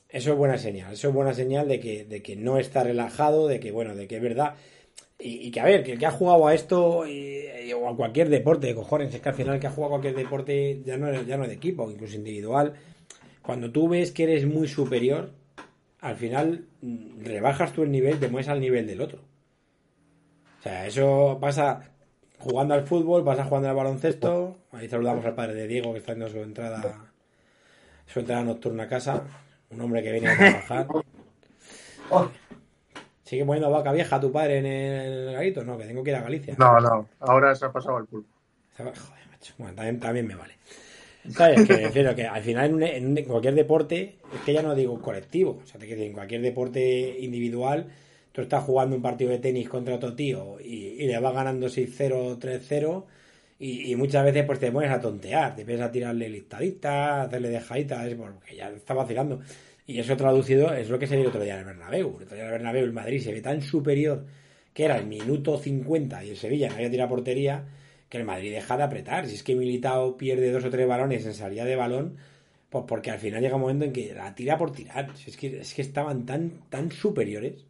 [0.09, 3.47] Eso es buena señal, eso es buena señal de que, de que no está relajado,
[3.47, 4.55] de que, bueno, de que es verdad.
[5.19, 8.29] Y, que, a ver, que el que ha jugado a esto y- o a cualquier
[8.29, 11.09] deporte, cojones, es que al final el que ha jugado a cualquier deporte ya no,
[11.09, 12.73] es- ya no de equipo, incluso individual,
[13.41, 15.31] cuando tú ves que eres muy superior,
[16.01, 19.19] al final mm, rebajas tú el nivel, te mueves al nivel del otro.
[20.59, 21.91] O sea, eso pasa
[22.39, 24.57] jugando al fútbol, pasa jugando al baloncesto.
[24.71, 27.11] Ahí saludamos al padre de Diego que está haciendo su entrada
[28.07, 29.23] su entrada nocturna a casa.
[29.69, 30.87] Un hombre que viene a trabajar.
[33.29, 35.63] ¿Sigue poniendo vaca vieja tu padre en el garito?
[35.63, 36.57] No, que tengo que ir a Galicia.
[36.57, 38.29] No, no, ahora se ha pasado el pulpo.
[38.77, 38.93] Joder,
[39.29, 39.53] macho.
[39.57, 40.53] Bueno, también, también me vale.
[41.29, 41.63] ¿Sabes?
[41.63, 44.75] Que refiero que al final en, un- en un- cualquier deporte, es que ya no
[44.75, 47.87] digo colectivo, o sea, te quiero decir, en cualquier deporte individual,
[48.31, 51.69] tú estás jugando un partido de tenis contra otro tío y, y le vas ganando
[51.69, 53.07] 6-0, 3-0
[53.59, 57.49] y, y muchas veces pues te pones a tontear, te empiezas a tirarle listaditas, hacerle
[57.49, 59.41] dejaditas, porque ya está vacilando.
[59.89, 62.15] Y eso traducido es lo que se vio el otro día en el Bernabéu.
[62.17, 64.23] El otro día en el Bernabéu el Madrid se ve tan superior
[64.71, 67.65] que era el minuto 50 y el Sevilla no había tirado portería
[68.07, 69.27] que el Madrid deja de apretar.
[69.27, 72.17] Si es que Militao pierde dos o tres balones en salida de balón,
[72.69, 75.09] pues porque al final llega un momento en que la tira por tirar.
[75.25, 77.65] Es que, es que estaban tan, tan superiores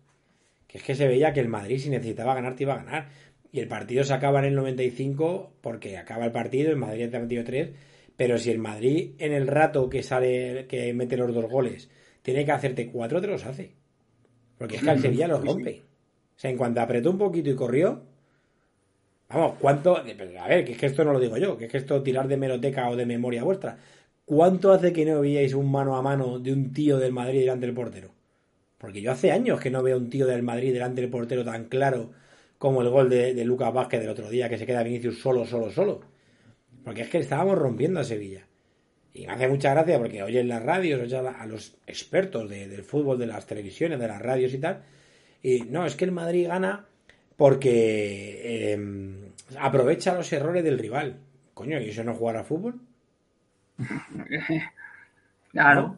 [0.68, 3.08] que es que se veía que el Madrid si necesitaba ganar te iba a ganar.
[3.54, 7.16] Y el partido se acaba en el 95 porque acaba el partido, el Madrid te
[7.16, 7.70] ha metido tres,
[8.18, 11.90] pero si el Madrid en el rato que sale, que mete los dos goles,
[12.22, 13.74] tiene que hacerte cuatro, te los hace.
[14.58, 15.84] Porque es que al Sevilla los rompe.
[16.36, 18.02] O sea, en cuanto apretó un poquito y corrió,
[19.30, 19.98] vamos, ¿cuánto?
[19.98, 20.04] A
[20.48, 22.38] ver, que es que esto no lo digo yo, que es que esto tirar de
[22.38, 23.78] meroteca o de memoria vuestra.
[24.26, 27.66] ¿Cuánto hace que no veíais un mano a mano de un tío del Madrid delante
[27.66, 28.12] del portero?
[28.78, 31.66] Porque yo hace años que no veo un tío del Madrid delante del portero tan
[31.66, 32.12] claro
[32.58, 35.46] como el gol de, de Lucas Vázquez del otro día, que se queda Vinicius solo,
[35.46, 36.02] solo, solo.
[36.84, 38.49] Porque es que estábamos rompiendo a Sevilla.
[39.14, 42.84] Y me hace mucha gracia porque oyes las radios, oyes a, los expertos de- del
[42.84, 44.84] fútbol, de las televisiones, de las radios y tal.
[45.44, 46.86] Y no, es que el Madrid gana
[47.38, 48.80] porque eh,
[49.60, 51.18] aprovecha los errores del rival.
[51.54, 52.80] Coño, ¿y eso no jugar a fútbol?
[55.52, 55.98] Claro.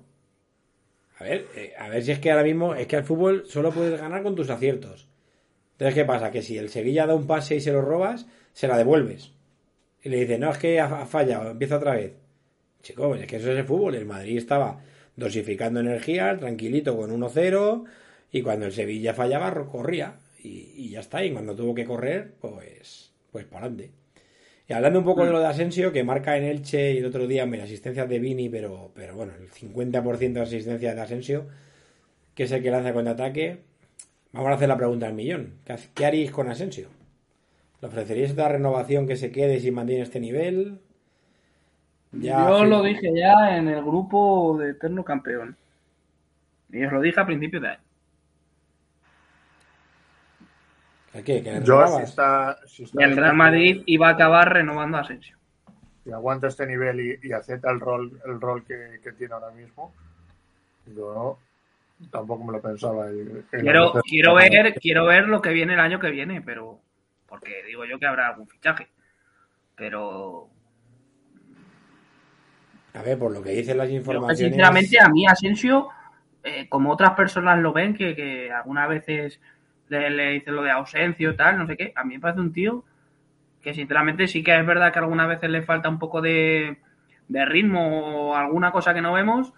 [1.19, 3.71] A ver, eh, a ver si es que ahora mismo es que al fútbol solo
[3.71, 5.07] puedes ganar con tus aciertos.
[5.73, 6.31] Entonces, ¿qué pasa?
[6.31, 9.33] Que si el Sevilla da un pase y se lo robas, se la devuelves.
[10.03, 12.13] Y le dices, no, es que ha, ha fallado, empieza otra vez.
[12.81, 13.95] Chico, es que eso es el fútbol.
[13.95, 14.79] El Madrid estaba
[15.15, 17.85] dosificando energía, tranquilito con 1-0,
[18.31, 20.15] y cuando el Sevilla fallaba, corría.
[20.43, 21.23] Y, ya está.
[21.23, 23.91] Y cuando tuvo que correr, pues, pues para adelante.
[24.67, 27.27] Y hablando un poco de lo de Asensio, que marca en Elche y el otro
[27.27, 31.47] día, mira, asistencia de Vini, pero, pero bueno, el 50% de asistencia de Asensio,
[32.35, 33.59] que es el que lanza contraataque.
[34.33, 35.55] Vamos a hacer la pregunta al millón.
[35.65, 36.89] ¿Qué, ha- qué haríais con Asensio?
[37.81, 40.79] ¿Le ofreceríais otra renovación que se quede si mantiene este nivel?
[42.13, 42.65] Ya, Yo sí.
[42.69, 45.55] lo dije ya en el grupo de Eterno Campeón.
[46.69, 47.79] Y os lo dije a principios de año.
[51.13, 51.43] ¿El qué?
[51.43, 55.37] ¿Que Yo, si está, si está el Real Madrid iba a acabar renovando a Asensio.
[56.03, 59.51] si aguanta este nivel y, y acepta el rol, el rol que, que tiene ahora
[59.51, 59.93] mismo,
[60.95, 61.37] yo
[62.11, 63.09] tampoco me lo pensaba.
[63.09, 66.79] en- en Quiero, quiero ver, quiero ver lo que viene el año que viene, pero
[67.27, 68.87] porque digo yo que habrá algún fichaje.
[69.75, 70.49] Pero
[72.93, 74.37] A ver, por lo que dicen las informaciones...
[74.37, 75.89] sinceramente a mí Asensio,
[76.43, 79.39] eh, como otras personas lo ven, que, que algunas veces
[79.89, 82.53] le, le dicen lo de ausencio tal, no sé qué, a mí me parece un
[82.53, 82.83] tío
[83.61, 86.77] que sinceramente sí que es verdad que algunas veces le falta un poco de,
[87.27, 89.53] de ritmo o alguna cosa que no vemos,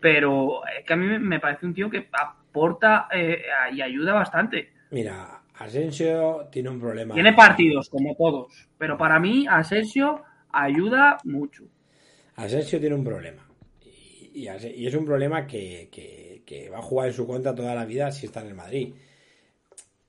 [0.00, 3.42] pero es que a mí me parece un tío que aporta eh,
[3.72, 4.72] y ayuda bastante.
[4.90, 7.14] Mira, Asensio tiene un problema.
[7.14, 11.64] Tiene partidos, como todos, pero para mí Asensio ayuda mucho.
[12.36, 13.46] Asensio tiene un problema.
[14.32, 15.88] Y, es un problema que,
[16.72, 18.94] va a jugar en su contra toda la vida si está en el Madrid.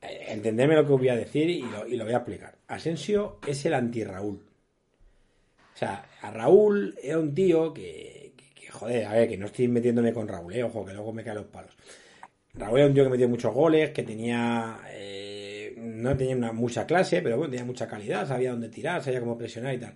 [0.01, 2.55] Eh, Entendedme lo que voy a decir y lo, voy a explicar.
[2.67, 4.41] Asensio es el anti-Raúl.
[5.73, 9.67] O sea, a Raúl era un tío que, que- joder, a ver, que no estoy
[9.67, 11.75] metiéndome con Raúl, eh, ojo, que luego me caen los palos.
[12.53, 14.81] Raúl era un tío que metió muchos goles, que tenía.
[14.89, 19.37] eh, no tenía mucha clase, pero bueno, tenía mucha calidad, sabía dónde tirar, sabía cómo
[19.37, 19.95] presionar y tal.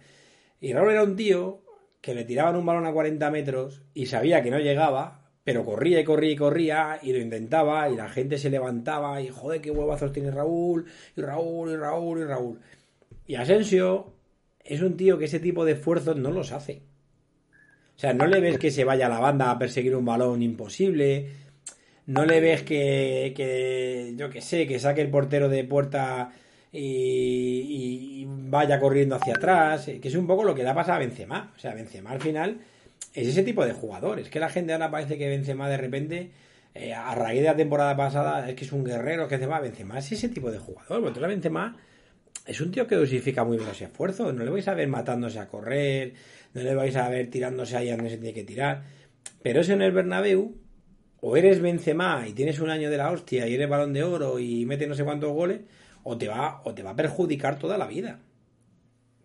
[0.62, 1.65] Y Raúl era un tío
[2.06, 6.00] que le tiraban un balón a 40 metros y sabía que no llegaba pero corría
[6.00, 9.72] y corría y corría y lo intentaba y la gente se levantaba y joder, qué
[9.72, 10.86] huevazos tiene Raúl
[11.16, 12.60] y Raúl y Raúl y Raúl.
[13.26, 14.14] Y Asensio
[14.64, 16.84] es un tío que ese tipo de esfuerzos no los hace.
[17.96, 20.44] O sea, no le ves que se vaya a la banda a perseguir un balón
[20.44, 21.30] imposible.
[22.06, 26.32] No le ves que, que yo que sé, que saque el portero de puerta
[26.78, 29.86] y, vaya corriendo hacia atrás.
[29.86, 31.54] Que es un poco lo que le ha pasado a Benzema.
[31.56, 32.60] O sea, Benzema al final
[33.14, 34.20] es ese tipo de jugador.
[34.20, 36.32] Es que la gente ahora parece que Benzema de repente,
[36.74, 40.00] eh, a raíz de la temporada pasada, es que es un guerrero, que Benzema, Benzema
[40.00, 41.02] es ese tipo de jugador.
[41.02, 41.78] Porque Benzema
[42.46, 44.34] es un tío que dosifica muy bien esfuerzos.
[44.34, 46.14] No le vais a ver matándose a correr,
[46.54, 48.84] no le vais a ver tirándose ahí a donde se tiene que tirar.
[49.42, 50.56] Pero eso en el Bernabéu,
[51.22, 54.40] o eres Benzema y tienes un año de la hostia y eres balón de oro
[54.40, 55.62] y metes no sé cuántos goles,
[56.08, 58.20] o te va, o te va a perjudicar toda la vida.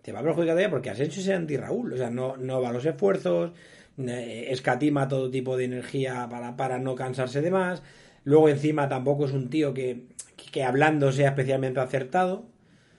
[0.00, 1.92] Te va a perjudicar toda la porque Asensio es anti-Raúl.
[1.92, 3.52] O sea, no, no va a los esfuerzos,
[3.98, 7.82] escatima todo tipo de energía para, para no cansarse de más.
[8.24, 10.06] Luego encima tampoco es un tío que,
[10.52, 12.46] que hablando sea especialmente acertado.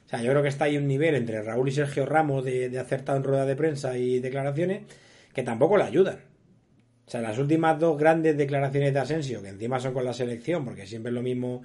[0.05, 2.69] O sea, yo creo que está ahí un nivel entre Raúl y Sergio Ramos de,
[2.69, 4.83] de acertado en rueda de prensa y declaraciones
[5.33, 6.19] que tampoco le ayudan.
[7.07, 10.63] O sea, las últimas dos grandes declaraciones de Asensio, que encima son con la selección,
[10.63, 11.63] porque siempre es lo mismo,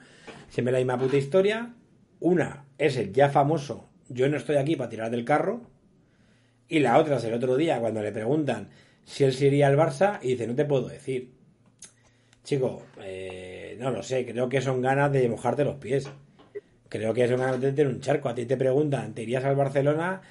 [0.48, 1.74] siempre la misma puta historia.
[2.20, 5.62] Una es el ya famoso, yo no estoy aquí para tirar del carro.
[6.68, 8.68] Y la otra es el otro día, cuando le preguntan
[9.04, 11.30] si él se iría al Barça, y dice, no te puedo decir.
[12.42, 16.08] Chico, eh, no lo sé, creo que son ganas de mojarte los pies.
[16.88, 18.28] Creo que son ganas de meter un charco.
[18.28, 20.22] A ti te preguntan, ¿te irías al Barcelona?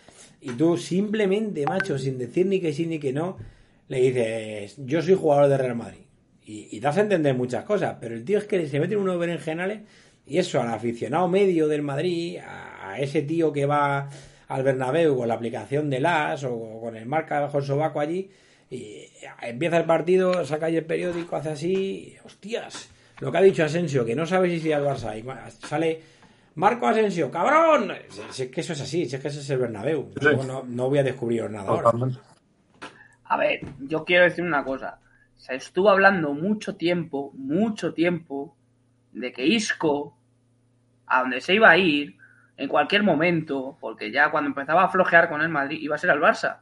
[0.41, 3.37] Y tú simplemente, macho, sin decir ni que sí ni que no,
[3.87, 6.01] le dices, yo soy jugador de Real Madrid.
[6.45, 9.01] Y, y te hace entender muchas cosas, pero el tío es que se mete en
[9.01, 9.81] unos berenjenales
[10.27, 14.09] y eso, al aficionado medio del Madrid, a, a ese tío que va
[14.47, 18.29] al Bernabéu con la aplicación de las o con el marca bajo el sobaco allí,
[18.69, 19.07] y
[19.41, 23.63] empieza el partido, saca ahí el periódico, hace así, y, hostias, lo que ha dicho
[23.63, 26.01] Asensio, que no sabe si sigue al Barça, y sale
[26.55, 29.49] Marco Asensio, cabrón, si, si es que eso es así, si es que ese es
[29.49, 30.27] el Bernabéu, Sí.
[30.47, 31.91] No, no voy a descubrir nada ahora.
[33.25, 34.99] A ver, yo quiero decir una cosa.
[35.35, 38.55] Se estuvo hablando mucho tiempo, mucho tiempo,
[39.15, 40.15] de que Isco,
[41.07, 42.17] a donde se iba a ir,
[42.57, 46.09] en cualquier momento, porque ya cuando empezaba a flojear con el Madrid, iba a ser
[46.09, 46.59] al Barça.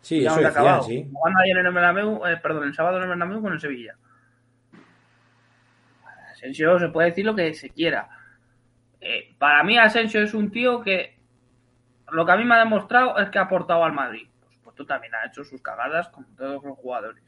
[0.00, 0.82] Sí, ya eso decían, acabado.
[0.82, 1.08] sí.
[1.12, 3.96] Jugando ayer en el Bernabéu, eh, perdón, el sábado en el Bernabéu con el Sevilla.
[6.32, 8.08] Asensio se puede decir lo que se quiera.
[9.00, 11.18] Eh, para mí Asensio es un tío que
[12.10, 14.28] lo que a mí me ha demostrado es que ha aportado al Madrid.
[14.40, 17.22] Por supuesto también ha hecho sus cagadas como todos los jugadores.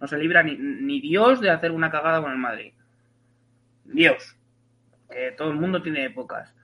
[0.00, 2.72] No se libra ni, ni Dios de hacer una cagada con el Madrid.
[3.84, 4.36] Dios.
[5.10, 6.54] Que todo el mundo tiene épocas.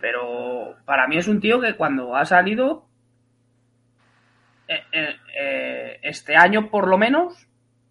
[0.00, 2.86] Pero para mí es un tío que cuando ha salido
[4.68, 7.46] eh, eh, eh, este año por lo menos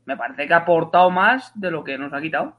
[0.05, 2.55] me parece que ha aportado más de lo que nos ha quitado.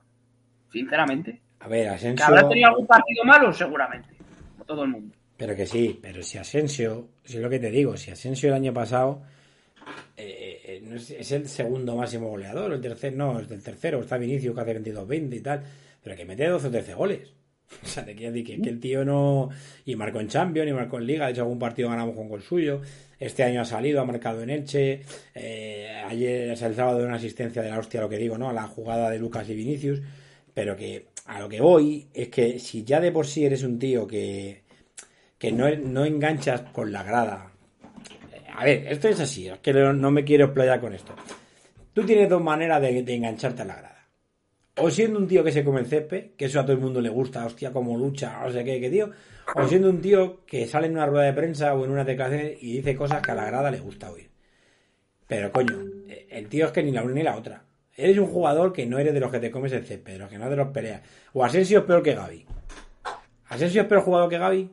[0.73, 1.41] Sinceramente.
[1.61, 2.27] A ver, ¿Que Asensio...
[2.27, 3.53] habrá tenido algún partido malo?
[3.53, 4.09] Seguramente.
[4.53, 5.15] Como todo el mundo.
[5.37, 8.55] Pero que sí, pero si Asensio, si es lo que te digo, si Asensio el
[8.55, 9.23] año pasado
[10.97, 14.81] es, el segundo máximo goleador, el tercer, no, es del tercero, está Vinicius que hace
[14.81, 15.63] 22-20 y tal,
[16.03, 17.33] pero que mete 12 o 13 goles.
[17.83, 19.49] O sea, te quiero decir que, el tío no.
[19.85, 22.43] Y marcó en Champions, y marcó en Liga, de hecho algún partido ganamos con gol
[22.43, 22.81] suyo.
[23.19, 25.03] Este año ha salido, ha marcado en Elche.
[25.35, 28.51] eh, ayer, el sábado, una asistencia de la hostia, lo que digo, ¿no?
[28.51, 30.03] A la jugada de Lucas y Vinicius.
[30.53, 33.79] Pero que a lo que voy es que si ya de por sí eres un
[33.79, 34.63] tío que,
[35.39, 37.54] que no, no enganchas con la grada.
[38.57, 41.15] A ver, esto es así, es que no, me quiero explayar con esto.
[41.93, 43.95] Tú tienes dos maneras de, de engancharte a la grada.
[44.77, 47.01] O siendo un tío que se come el césped, que eso a todo el mundo
[47.01, 49.11] le gusta, hostia, como lucha, no sé qué, qué tío.
[49.55, 52.61] O siendo un tío que sale en una rueda de prensa o en unas declaraciones
[52.61, 54.31] y dice cosas que a la grada le gusta oír.
[55.29, 55.79] Pero coño,
[56.29, 57.65] el tío es que ni la una ni la otra.
[57.97, 60.29] Eres un jugador que no eres de los que te comes el césped, de los
[60.29, 61.03] que no de los peleas.
[61.33, 62.45] O Asensio es peor que Gaby.
[63.49, 64.71] ¿Asensio es peor jugador que Gaby?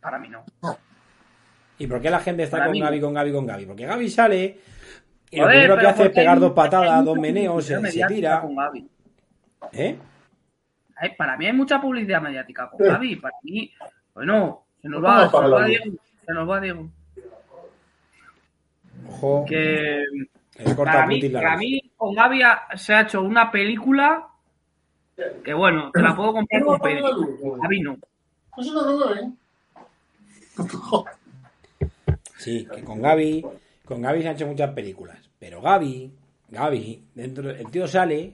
[0.00, 0.44] Para mí no.
[1.78, 2.86] ¿Y por qué la gente está Para con mí no.
[2.86, 3.66] Gaby, con Gaby, con Gaby?
[3.66, 4.58] Porque Gaby sale
[5.30, 7.74] y lo Joder, primero que pero hace es pegar hay- dos patadas, dos meneos, se,
[7.74, 8.40] se mediática tira.
[8.40, 8.88] con Gaby.
[9.72, 9.98] ¿Eh?
[10.96, 12.84] Ay, Para mí hay mucha publicidad mediática con Sí.
[12.92, 13.16] Gaby.
[13.16, 13.72] Para mí,
[14.14, 15.84] bueno, se nos No va, se nos va Diego.
[16.26, 16.88] Se nos va Diego.
[19.08, 20.04] Ojo, Que
[20.56, 21.60] que le corta para a mí, Putin la para luz.
[21.60, 24.26] mí con Gaby ha- se ha hecho una película
[25.44, 27.14] que bueno, te la puedo comprar con película.
[27.40, 27.96] Con Gaby no.
[28.56, 29.30] Eso no lo veo, ¿eh?
[32.38, 33.44] Sí, que con Gaby,
[33.84, 35.18] con Gaby se han hecho muchas películas.
[35.38, 36.10] Pero Gaby,
[36.48, 38.32] Gaby, dentro, el tío sale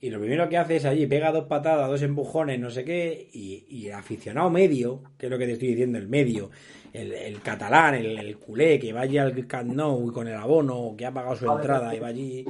[0.00, 3.28] Y lo primero que hace es allí, pega dos patadas, dos empujones, no sé qué,
[3.32, 6.50] y, y el aficionado medio, que es lo que te estoy diciendo, el medio,
[6.92, 10.94] el, el catalán, el, el culé, que va allí al Camp Nou con el abono,
[10.96, 12.44] que ha pagado su entrada y va allí,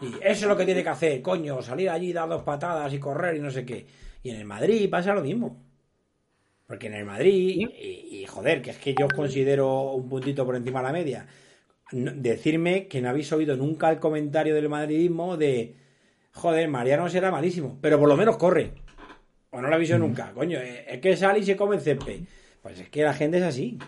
[0.00, 2.98] y eso es lo que tiene que hacer, coño, salir allí, dar dos patadas y
[2.98, 3.86] correr y no sé qué.
[4.22, 5.65] Y en el Madrid pasa lo mismo.
[6.66, 10.44] Porque en el Madrid, y, y, joder, que es que yo os considero un puntito
[10.44, 11.26] por encima de la media,
[11.92, 15.76] no- decirme que no habéis oído nunca el comentario del madridismo de
[16.32, 18.72] joder, Mariano será malísimo, pero por lo menos corre.
[19.50, 21.82] O no lo habéis oído nunca, coño, eh, es que sale y se come el
[21.82, 22.20] césped.
[22.62, 23.78] Pues es que la gente es así.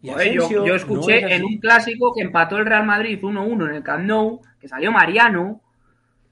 [0.00, 3.68] Y Joder, yo, no escuché es en un clásico que empató el Real Madrid 1-1
[3.68, 5.60] en el Camp Nou, que salió Mariano,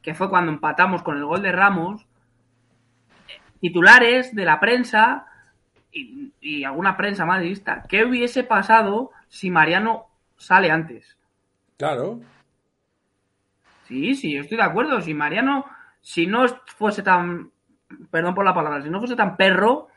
[0.00, 2.06] que fue cuando empatamos con el gol de Ramos,
[3.28, 5.26] eh, titulares de la prensa
[5.92, 7.84] y, y alguna prensa madridista.
[7.88, 11.16] ¿Qué hubiese pasado si Mariano sale antes?
[11.76, 12.20] Claro.
[13.86, 15.00] Sí, sí, estoy de acuerdo.
[15.00, 15.64] Si Mariano,
[16.00, 17.50] si no fuese tan,
[18.10, 19.88] perdón por la palabra, si no fuese tan perro,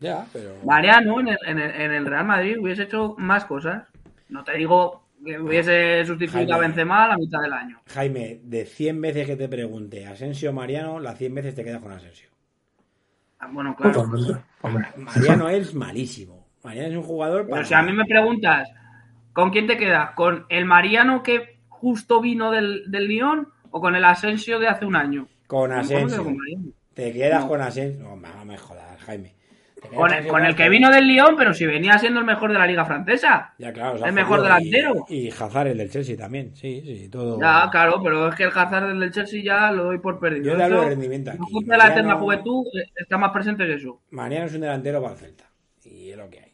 [0.00, 0.54] Ya, pero.
[0.64, 3.88] Mariano en el, en el- en el Real Madrid hubiese hecho más cosas.
[4.28, 6.68] No te digo que hubiese sustituido a Jaime.
[6.68, 7.80] Benzema a la mitad del año.
[7.88, 11.90] Jaime, de 100 veces que te pregunte Asensio Mariano, las 100 veces te quedas con
[11.90, 12.28] Asensio.
[13.40, 13.92] Ah, Bueno, claro.
[14.02, 14.40] Totalmente.
[14.62, 16.46] Hombre, Mariano es malísimo.
[16.64, 17.56] Mariano es un jugador para.
[17.56, 18.68] Pero si a mí me preguntas,
[19.32, 20.10] ¿con quién te quedas?
[20.12, 24.84] ¿Con el Mariano que justo vino del, del Lyon o con el Asensio de hace
[24.86, 25.28] un año?
[25.46, 26.24] Con Asensio.
[26.24, 26.72] con Mariano.
[26.94, 27.48] Te quedas No.
[27.48, 28.02] con Asensio.
[28.02, 29.34] No, no me jodas, Jaime.
[29.94, 32.58] Con el, con el que vino del Lyon, pero si venía siendo el mejor de
[32.58, 33.54] la liga francesa.
[33.58, 34.04] Ya, claro.
[34.04, 35.06] el mejor delantero.
[35.08, 36.54] Y, y Hazard, el del Chelsea también.
[36.56, 37.40] Sí, sí, todo.
[37.40, 40.56] Ya, claro, pero es que el Hazard del Chelsea ya lo doy por perdido.
[40.56, 41.44] Yo hablo de rendimiento el aquí.
[41.50, 44.00] fútbol de la eterna juventud eh, está más presente que eso.
[44.10, 45.50] Mariano es un delantero para el Celta.
[45.84, 46.52] Y es lo que hay.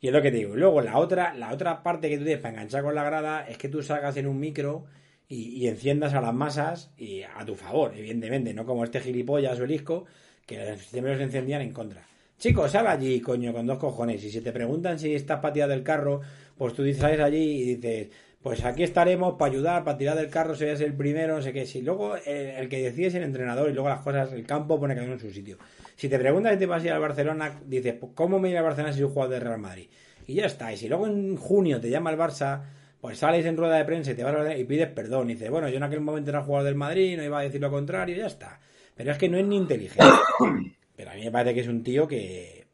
[0.00, 0.56] Y es lo que te digo.
[0.56, 3.58] Luego la otra, la otra parte que tú tienes para enganchar con la grada es
[3.58, 4.86] que tú salgas en un micro
[5.28, 9.60] y, y enciendas a las masas y a tu favor, evidentemente, no como este gilipollas
[9.60, 10.06] o el isco
[10.46, 12.02] que siempre los encendían en contra.
[12.42, 14.24] Chicos, sal allí, coño, con dos cojones.
[14.24, 16.22] Y si te preguntan si estás para del carro,
[16.58, 18.08] pues tú sales allí y dices,
[18.42, 21.66] pues aquí estaremos para ayudar, para tirar del carro, seas el primero, no sé qué.
[21.66, 24.94] Si luego el que decide es el entrenador y luego las cosas, el campo pone
[24.94, 25.56] cada uno en su sitio.
[25.94, 28.58] Si te preguntas si te vas a ir al Barcelona, dices, pues, ¿cómo me iré
[28.58, 29.86] al Barcelona si soy jugador de Real Madrid?
[30.26, 30.72] Y ya está.
[30.72, 32.60] Y si luego en junio te llama el Barça,
[33.00, 35.30] pues sales en rueda de prensa y te vas a y pides perdón.
[35.30, 37.60] Y dices, bueno, yo en aquel momento era jugador del Madrid, no iba a decir
[37.60, 38.58] lo contrario, y ya está.
[38.96, 40.02] Pero es que no es ni inteligente.
[40.96, 42.66] Pero a mí me parece que es un tío que.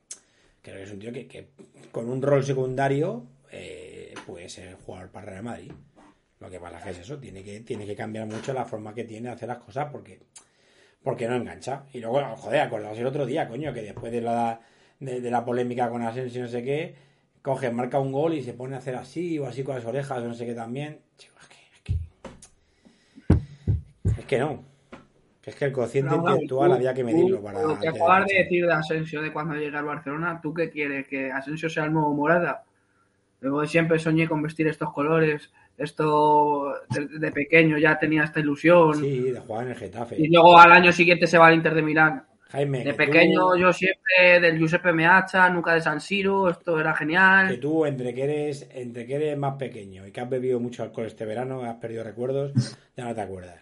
[0.62, 1.48] Creo que es un tío que,
[1.92, 5.72] con un rol secundario eh, puede ser jugador para Real Madrid.
[6.40, 9.28] Lo que pasa es eso, tiene que, tiene que cambiar mucho la forma que tiene
[9.28, 10.20] de hacer las cosas porque,
[11.02, 11.84] porque no engancha.
[11.92, 14.60] Y luego, joder, acordaos el otro día, coño, que después de la,
[15.00, 16.94] de, la polémica con Asensio, no sé qué,
[17.42, 20.22] coge, marca un gol y se pone a hacer así o así con las orejas
[20.22, 21.00] no sé qué también.
[21.16, 21.80] Chico, es que, es
[24.06, 24.62] que, es que no.
[25.48, 27.62] Es que el cociente intelectual tú- había que tú, medirlo para.
[27.62, 31.06] Lo que acabas de decir de Asensio de cuando llegue al Barcelona, ¿tú qué quieres?
[31.06, 32.64] ¿Que Asensio sea el nuevo Morata?
[33.40, 38.94] Luego siempre soñé con vestir estos colores, esto de, de pequeño ya tenía esta ilusión.
[38.96, 40.16] Sí, de jugar en el Getafe.
[40.18, 42.24] Y luego al año siguiente se va al Inter de Milán.
[42.50, 46.80] Jaime, De que pequeño tú- yo siempre del Giuseppe Meazza, nunca de San Siro, esto
[46.80, 47.60] era que genial.
[47.60, 51.06] tú entre que eres entre que eres más pequeño y que has bebido mucho alcohol
[51.06, 52.52] este verano, has perdido recuerdos,
[52.96, 53.60] ya no te acuerdas.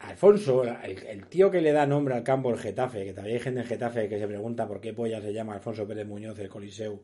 [0.00, 3.40] Alfonso, el, el tío que le da nombre al campo el Getafe, que todavía hay
[3.40, 6.48] gente en Getafe que se pregunta por qué polla se llama Alfonso Pérez Muñoz el
[6.48, 7.02] Coliseu,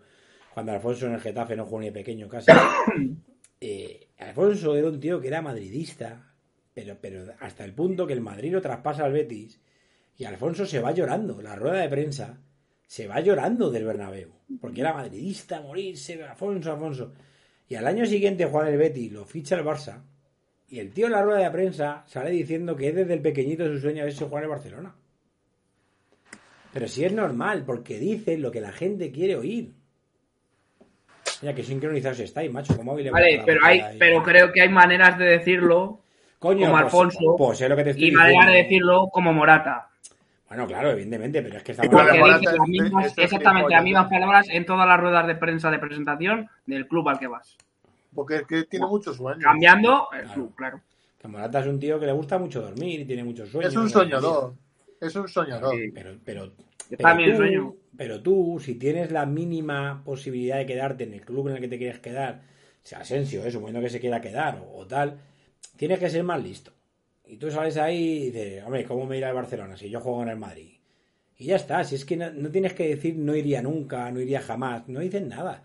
[0.54, 2.50] cuando Alfonso en el Getafe no jugó ni pequeño casi.
[3.58, 6.34] Eh, Alfonso era un tío que era madridista,
[6.74, 9.58] pero, pero hasta el punto que el Madrid lo traspasa al Betis
[10.18, 12.38] y Alfonso se va llorando, la rueda de prensa
[12.86, 14.28] se va llorando del Bernabéu,
[14.60, 17.14] porque era madridista, a morirse, Alfonso, Alfonso.
[17.66, 20.02] Y al año siguiente Juan el Betis lo ficha el Barça
[20.68, 23.66] y el tío en la rueda de prensa sale diciendo que es desde el pequeñito
[23.66, 24.94] su sueño haberse jugar en el Barcelona.
[26.72, 29.72] Pero si es normal, porque dice lo que la gente quiere oír.
[31.42, 32.76] Mira, que sincronizados estáis, macho.
[32.76, 33.96] ¿Cómo habéis Vale, pero hay, ahí?
[33.98, 36.00] pero creo que hay maneras de decirlo
[36.38, 39.32] Coño, como pues- Alfonso Pues es lo que te estoy y maneras de decirlo como
[39.32, 39.88] Morata.
[40.48, 43.82] Bueno, claro, evidentemente, pero es que estamos Porque es- las mismas- es- es exactamente las
[43.82, 47.56] mismas palabras en todas las ruedas de prensa de presentación del club al que vas.
[48.16, 49.44] Porque es que tiene muchos sueños.
[49.44, 50.34] Cambiando el Claro.
[50.34, 50.80] club, claro.
[51.20, 53.72] que Morata es un tío que le gusta mucho dormir y tiene muchos sueños.
[53.72, 54.54] Es un soñador.
[55.00, 55.74] Es un soñador.
[55.76, 55.90] Sí.
[55.94, 56.52] Pero, pero,
[56.88, 57.74] pero también tú, sueño.
[57.96, 61.68] pero tú, si tienes la mínima posibilidad de quedarte en el club en el que
[61.68, 62.42] te quieres quedar,
[62.82, 65.18] sea Asensio, eh, suponiendo que se quiera quedar o, o tal,
[65.76, 66.72] tienes que ser más listo.
[67.28, 70.22] Y tú sales ahí y dices, hombre, ¿cómo me irá al Barcelona si yo juego
[70.22, 70.72] en el Madrid?
[71.38, 74.20] Y ya está, si es que no, no tienes que decir no iría nunca, no
[74.20, 75.64] iría jamás, no dices nada.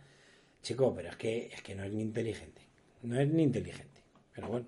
[0.62, 2.62] Chico, pero es que, es que no es ni inteligente.
[3.04, 4.02] No es ni inteligente.
[4.34, 4.66] Pero bueno.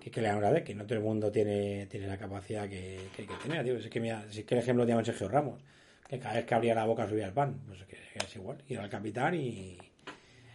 [0.00, 2.68] Que, que le vamos a ver, que no todo el mundo tiene, tiene la capacidad
[2.68, 3.76] que, que, que tiene, tío.
[3.76, 5.60] Es que, mira, si es que el ejemplo de Sergio Ramos,
[6.08, 8.58] que cada vez que abría la boca subía el pan, pues que, que es igual,
[8.66, 9.76] y era el capitán y,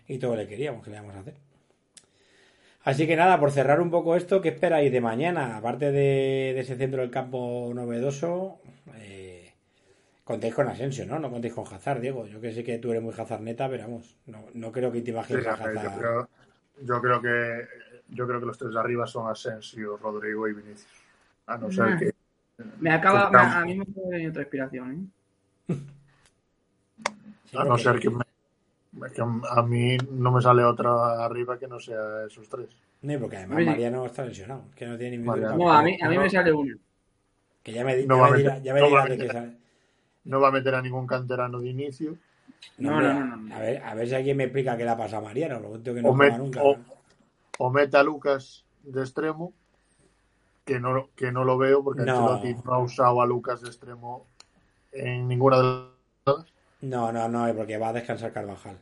[0.07, 1.35] y todo le queríamos, que le vamos a hacer?
[2.83, 5.57] Así que nada, por cerrar un poco esto, ¿qué esperáis de mañana?
[5.57, 8.59] Aparte de, de ese centro del campo novedoso,
[8.97, 9.14] eh,
[10.29, 11.15] contéis con Asensio, ¿no?
[11.19, 12.21] No contéis con Hazard, Diego.
[12.31, 15.01] Yo que sé que tú eres muy Hazard neta, pero vamos, no, no creo que
[15.01, 15.97] te Sí, imagines a a ver, yo, Hazard.
[15.97, 16.29] creo,
[16.81, 17.67] yo creo que
[18.09, 20.87] yo creo que los tres de arriba son Asensio, Rodrigo y Vinicius.
[21.47, 22.11] A no ser que
[22.79, 25.05] Me acaba, me- a mí me acaba de venir otra inspiración, ¿eh?
[27.49, 29.21] Sí, a no ser que, me- que
[29.57, 32.69] a mí no me sale otra arriba que no sea esos tres.
[33.01, 33.67] No, porque además Oye.
[33.67, 36.75] Mariano está lesionado, que no tiene ni No, a mí, a mí me sale uno.
[37.63, 39.57] Que ya me, ya me dirá- ya me a de qué sale.
[40.25, 42.17] No va a meter a ningún canterano de inicio.
[42.77, 43.55] No, no, no, no.
[43.55, 45.81] A ver, a ver si alguien me explica qué le ha pasado a Mariano, lo
[45.81, 46.61] que no O, met- nunca.
[46.63, 46.77] o,
[47.59, 49.53] o mete a Lucas de extremo,
[50.65, 52.11] que no, que no lo veo porque No.
[52.13, 54.25] Ancelotti no ha usado a Lucas de extremo
[54.91, 55.63] en ninguna de
[56.25, 56.45] las
[56.81, 58.77] No, no, no, porque va a descansar Carvajal.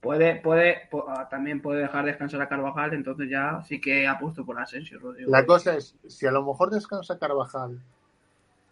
[0.00, 4.44] Puede, puede, ah, también puede dejar descansar a Carvajal, entonces ya sí que ha puesto
[4.44, 5.30] por Asensio, Rodrigo.
[5.30, 7.80] La cosa es, si a lo mejor descansa Carvajal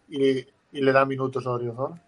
[0.07, 2.01] y, y le da minutos a Odriozola,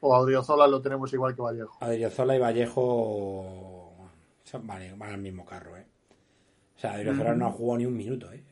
[0.00, 1.76] o a Odriozola lo tenemos igual que Vallejo.
[1.80, 3.92] Adriozola y Vallejo
[4.52, 5.86] van al mismo carro, ¿eh?
[6.76, 8.42] O sea, Adriozola no ha jugado ni un minuto, ¿eh?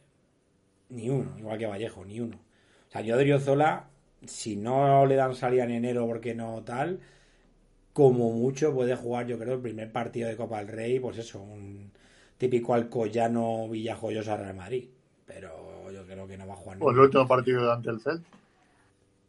[0.91, 2.37] Ni uno, igual que Vallejo, ni uno.
[2.89, 3.89] O sea, yo a Adriozola,
[4.27, 7.01] si no le dan salida en enero porque no tal,
[7.93, 11.41] como mucho puede jugar, yo creo, el primer partido de Copa del Rey, pues eso,
[11.41, 11.91] un
[12.37, 14.89] típico Alcoyano Villajoyosa Real Madrid.
[15.25, 18.33] Pero yo creo que no va a jugar O el último partido ante el Celtic,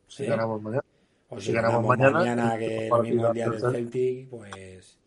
[0.08, 0.84] si ganamos mañana.
[1.30, 3.60] O si Si ganamos ganamos mañana, mañana, el que lo mismo el día del.
[3.60, 4.98] Celtic, pues.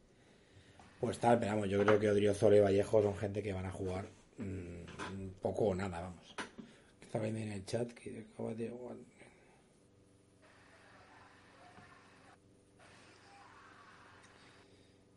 [1.01, 3.71] Pues tal, pero vamos, yo creo que Odriozola y Vallejo son gente que van a
[3.71, 4.05] jugar
[4.37, 6.37] mm, poco o nada, vamos.
[7.01, 8.71] Está viendo en el chat que acaba de.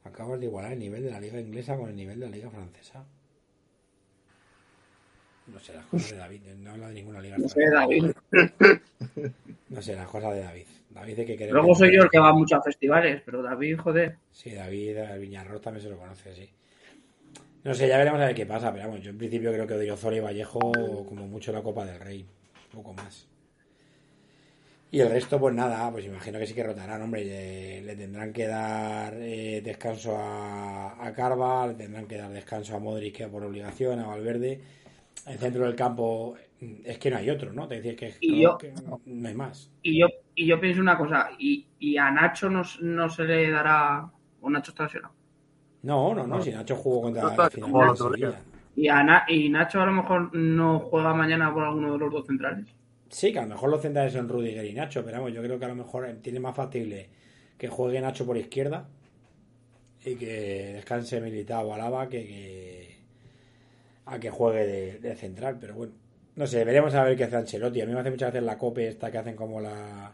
[0.06, 2.50] Acabas de igualar el nivel de la liga inglesa con el nivel de la liga
[2.50, 3.06] francesa.
[5.48, 6.42] No sé, las cosas de David.
[6.60, 7.70] No habla de ninguna liga No sé.
[7.70, 8.12] David.
[9.70, 10.66] No sé, las cosas de David.
[10.90, 13.78] David de que querer Luego soy yo el que va mucho a festivales, pero David,
[13.78, 14.18] joder.
[14.32, 16.50] Sí, David, el Viñarros también se lo conoce, sí.
[17.64, 19.74] No sé, ya veremos a ver qué pasa, pero vamos, yo en principio creo que
[19.74, 20.60] Odriozola y Vallejo
[21.08, 22.26] como mucho la Copa del Rey,
[22.72, 23.28] poco más.
[24.92, 28.32] Y el resto, pues nada, pues imagino que sí que rotarán, hombre, le, le tendrán
[28.32, 33.28] que dar eh, descanso a, a Carva, le tendrán que dar descanso a Modric que
[33.28, 34.62] por obligación, a Valverde.
[35.28, 37.68] El centro del campo mm, es que no hay otro, ¿no?
[37.68, 38.74] Te decía que, Y que- yo- que
[39.06, 39.72] no hay más.
[39.82, 43.50] Y yo, y yo pienso una cosa, y, y a Nacho no, no se le
[43.50, 44.10] dará.
[44.42, 45.14] O Nacho está lesionado.
[45.84, 48.36] No, no, no, si Nacho jugó contra Está el final.
[48.76, 52.12] Y, a Na- y Nacho a lo mejor no juega mañana por alguno de los
[52.12, 52.66] dos centrales.
[53.10, 55.60] Sí, que a lo mejor los centrales son Rudiger y Nacho, pero vamos, yo creo
[55.60, 57.10] que a lo mejor tiene más factible
[57.58, 58.90] que juegue Nacho por izquierda
[60.06, 62.83] y que descanse Militao o Alaba que, que
[64.06, 65.94] a que juegue de, de central, pero bueno,
[66.36, 67.82] no sé, veremos a ver qué hace Ancelotti.
[67.82, 70.12] A mí me hace muchas veces la cope esta que hacen como la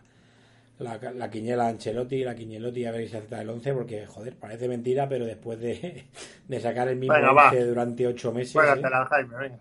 [0.80, 4.68] la, la quiniela Ancelotti, la Quinielotti a ver si acepta el 11 porque joder, parece
[4.70, 6.06] mentira, pero después de,
[6.48, 7.50] de sacar el mismo Venga, va.
[7.50, 8.60] 11 durante 8 meses, ¿eh?
[8.60, 9.60] Juégatela, Jaime, venga.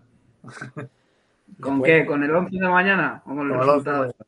[1.59, 2.05] ¿Con Después- qué?
[2.05, 3.21] ¿Con el 11 de mañana?
[3.25, 4.15] ¿O con los Como el 11 de resultados?
[4.19, 4.25] mañana.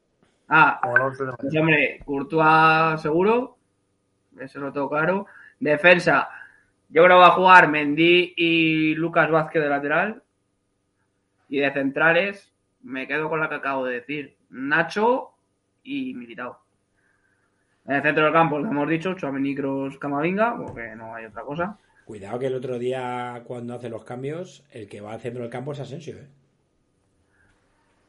[0.49, 1.59] Ah, Como el 11 de mañana.
[1.61, 3.57] hombre, Courtois seguro.
[4.39, 5.25] Eso lo tengo claro.
[5.59, 6.27] Defensa.
[6.91, 10.23] Yo creo que va a jugar Mendy y Lucas Vázquez de lateral.
[11.47, 14.35] Y de centrales, me quedo con la que acabo de decir.
[14.49, 15.31] Nacho
[15.83, 16.59] y Militao.
[17.85, 21.41] En el centro del campo, lo hemos dicho, Chouameni, Kroos, Camavinga, porque no hay otra
[21.43, 21.77] cosa.
[22.05, 25.51] Cuidado que el otro día cuando hace los cambios, el que va al centro del
[25.51, 26.27] campo es Asensio, ¿eh?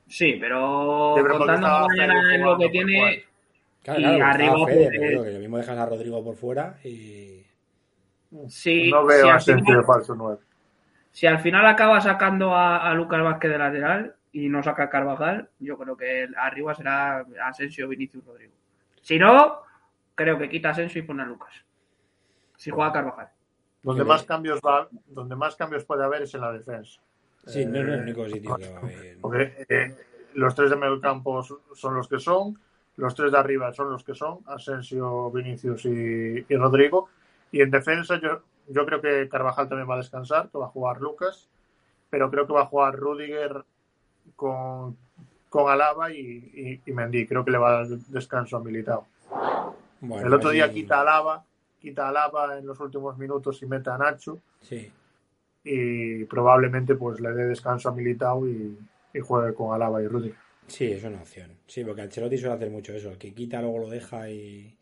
[0.08, 3.24] Sí, pero contando mañana lo que tiene.
[3.82, 7.31] Claro, Y arriba, Fede, pues, que lo mismo dejas a Rodrigo por fuera y...
[8.48, 10.38] si, No veo si a Asensio final- de falso 9.
[11.10, 14.90] Si al final acaba sacando a, a Lucas Vázquez de lateral y no saca a
[14.90, 18.52] Carvajal, yo creo que arriba será Asensio, Vinicius, Rodrigo.
[19.02, 19.58] Si no,
[20.14, 21.52] creo que quita a Asensio y pone a Lucas.
[22.56, 23.28] Si juega Carvajal.
[23.82, 27.00] Donde más cambios va, donde más cambios puede haber es en la defensa.
[27.46, 29.18] Sí, no es el Eh, único sitio que va a haber.
[29.20, 29.96] Porque eh,
[30.34, 32.56] los tres de medio campo son- son los que son,
[32.96, 37.08] los tres de arriba son los que son, Asensio, Vinicius y, y Rodrigo.
[37.52, 40.70] Y en defensa yo, yo creo que Carvajal también va a descansar, que va a
[40.70, 41.48] jugar Lucas,
[42.10, 43.64] pero creo que va a jugar Rudiger
[44.34, 44.96] con,
[45.48, 47.26] con Alaba y, y, y Mendy.
[47.26, 49.06] Creo que le va a dar descanso a Militao.
[50.00, 51.44] Bueno, El otro día quita Alaba,
[51.78, 54.40] quita Alaba en los últimos minutos y mete a Nacho.
[54.60, 54.90] Sí.
[55.64, 58.78] y probablemente pues le dé descanso a Militao y,
[59.14, 60.36] y juegue con Alaba y Rudiger.
[60.66, 61.50] Sí, es una opción.
[61.66, 63.10] Sí, porque Ancelotti suele hacer mucho eso.
[63.10, 64.74] El que quita luego lo deja y,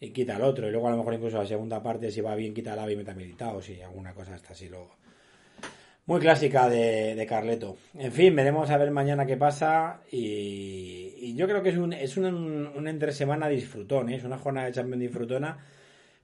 [0.00, 0.68] y quita al otro.
[0.68, 2.92] Y luego a lo mejor incluso la segunda parte, si va bien, quita al ave
[2.92, 3.60] y meta militado.
[3.62, 4.96] Sí, alguna cosa está así luego.
[6.06, 7.76] Muy clásica de, de Carleto.
[7.98, 10.02] En fin, veremos a ver mañana qué pasa.
[10.10, 14.10] Y, y yo creo que es un, es un, un entre semana disfrutón.
[14.10, 14.16] ¿eh?
[14.16, 15.58] Es una jornada de Champions disfrutona.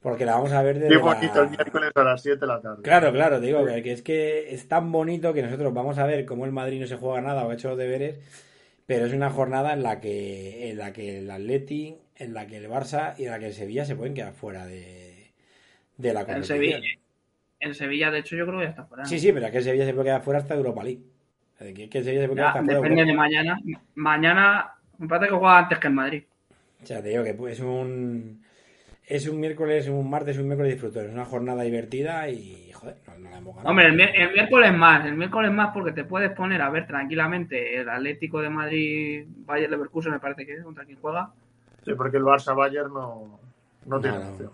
[0.02, 0.88] Porque la vamos a ver de.
[0.88, 2.82] Qué bonito el miércoles a las 7 de la tarde.
[2.82, 6.06] Claro, claro, te digo que, que es que es tan bonito que nosotros vamos a
[6.06, 8.18] ver cómo el Madrid no se juega nada o ha hecho los deberes,
[8.84, 12.56] pero es una jornada en la que en la que el Atleti, en la que
[12.56, 15.32] el Barça y en la que el Sevilla se pueden quedar fuera de,
[15.96, 16.58] de la El competición.
[16.58, 16.78] Sevilla,
[17.60, 19.04] el Sevilla, de hecho, yo creo que ya está fuera.
[19.04, 21.02] Sí, sí, pero es que el Sevilla se puede quedar fuera hasta Europa League.
[21.60, 23.58] Es que el Sevilla se puede quedar Ya, hasta fuera de depende mañana.
[23.94, 26.24] Mañana, me parece que juega antes que el Madrid.
[26.82, 28.42] O sea, te digo que es un
[29.06, 31.06] es un miércoles, un martes, un miércoles disfrutón.
[31.06, 33.70] Es una jornada divertida y joder, no, no la hemos ganado.
[33.70, 37.76] Hombre, el, el miércoles más, el miércoles más porque te puedes poner a ver tranquilamente
[37.80, 41.30] el Atlético de Madrid, Bayern Leverkusen, me parece que es, contra quien juega.
[41.84, 43.38] Sí, porque el Barça Bayern no,
[43.86, 44.30] no tiene no.
[44.30, 44.50] opción.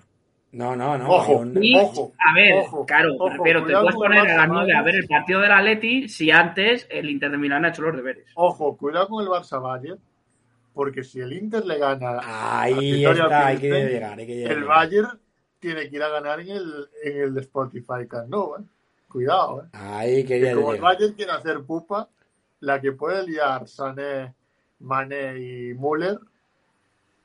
[0.51, 1.11] No, no, no.
[1.11, 1.45] Ojo.
[1.61, 4.73] Y, Ojo, a ver, ojo, claro, ojo, pero te puedes poner a las Barça 9
[4.75, 7.95] a ver el partido del Atleti si antes el Inter de Milán ha hecho los
[7.95, 8.25] deberes.
[8.35, 9.99] Ojo, cuidado con el Barça Bayern,
[10.73, 14.53] porque si el Inter le gana Ahí está, hay que llegar, hay que llegar.
[14.53, 15.21] el Bayern
[15.59, 18.65] tiene que ir a ganar en el, en el de Spotify Camp Nou, ¿eh?
[19.07, 19.69] Cuidado, ¿eh?
[19.73, 20.81] Ahí Que como el.
[20.81, 22.09] Bayern quiere hacer pupa,
[22.61, 24.33] la que puede liar Sané,
[24.81, 26.19] Mané y Müller.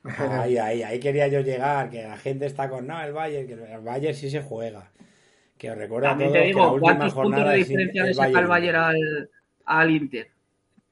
[0.04, 3.54] Ahí, ahí, ahí quería yo llegar, que la gente está con, no, el Bayern, que
[3.54, 4.90] el Bayern sí se juega.
[5.56, 7.68] Que os recuerdo a También te que la digo, última ¿cuántos puntos jornada de es
[7.68, 8.76] diferencia el le saca el Bayern Bayern.
[8.76, 9.30] al,
[9.64, 10.28] al Inter?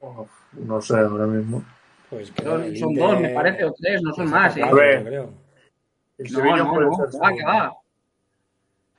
[0.01, 1.65] Uf, no sé ahora mismo.
[2.09, 4.57] Pues que Son, son Inter dos, me parece, o tres, no son más.
[4.57, 4.63] ¿eh?
[4.63, 4.99] A ver.
[4.99, 5.35] yo creo.
[6.19, 7.77] El No, Sevilla no, puede no, va, que va.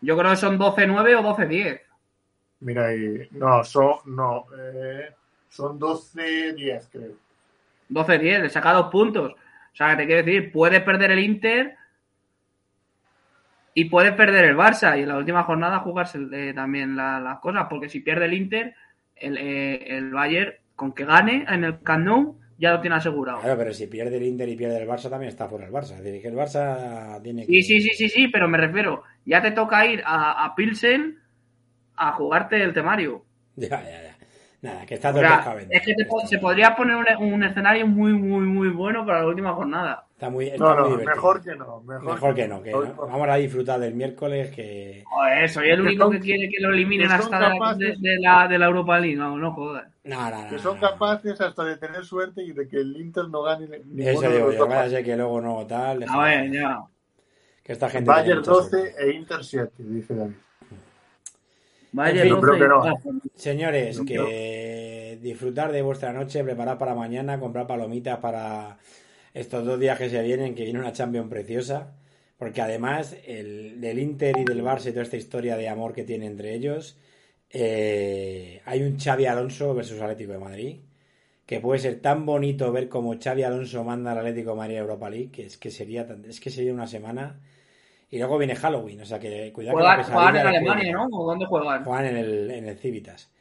[0.02, 1.82] Yo creo que son 12-9 o 12-10.
[2.60, 5.10] Mira, y, no, son, no, eh,
[5.50, 7.12] son 12-10, creo.
[7.90, 9.34] 12-10, le saca dos puntos.
[9.74, 11.76] O sea, que te quiero decir, puedes perder el Inter
[13.74, 14.98] y puedes perder el Barça.
[14.98, 17.66] Y en la última jornada jugarse eh, también la- las cosas.
[17.70, 18.76] Porque si pierde el Inter,
[19.16, 23.40] el, eh, el Bayern, con que gane en el Camp Nou, ya lo tiene asegurado.
[23.42, 25.96] Claro, pero si pierde el Inter y pierde el Barça, también está fuera el Barça.
[25.96, 27.52] Es decir, que el Barça tiene que...
[27.52, 31.18] Sí, sí, sí, sí, sí, pero me refiero, ya te toca ir a, a Pilsen
[31.96, 33.26] a jugarte el temario.
[33.56, 34.13] Ya, ya, ya.
[34.64, 37.44] Nada, que está O todo sea, pescado es que te se podría poner un, un
[37.44, 40.06] escenario muy, muy, muy bueno para la última jornada.
[40.14, 41.82] Está muy, está No, no, mejor que no.
[41.82, 42.94] Mejor, Mejor que no, que no.
[42.96, 45.04] vamos a disfrutar del miércoles que...
[45.06, 48.00] Joder, soy el Que único son- que quiere que lo eliminen que hasta la- capaces-
[48.00, 49.18] de, de la, de la Europa League.
[49.18, 49.86] No, no jodas.
[50.06, 50.90] No, no, no, Que son no.
[50.90, 53.66] capaces hasta de tener suerte y de que el Inter no gane
[53.98, 54.92] Eso de digo yo, vaya a partidos.
[54.92, 56.06] ser que luego no tal...
[56.08, 56.80] A ver, ya.
[57.62, 58.10] Que esta gente...
[58.10, 58.96] Bayern mucha 12 suerte.
[58.98, 60.36] e Inter 7, dice David.
[61.94, 62.80] Vaya, En fin, doce creo que no.
[62.84, 62.96] ah,
[63.36, 68.78] Señores, No, que disfrutar de vuestra noche, preparar para mañana, comprar palomitas para
[69.34, 71.96] estos dos días que se vienen, que viene una Champions preciosa,
[72.38, 76.04] porque además el, del Inter y del Barça y toda esta historia de amor que
[76.04, 76.98] tiene entre ellos,
[77.52, 80.78] eh, hay un Xavi Alonso versus Atlético de Madrid,
[81.46, 84.80] que puede ser tan bonito ver como Xavi Alonso manda al Atlético de Madrid a
[84.80, 87.42] Europa League, que es que sería, tan- es que sería una semana.
[88.14, 90.94] Y luego viene Halloween, o sea que cuidado con la Juegan, en Alemania.
[90.94, 91.08] ¿no?
[91.12, 91.84] ¿O dónde juegan?
[91.84, 93.32] Juegan en el, en el Civitas.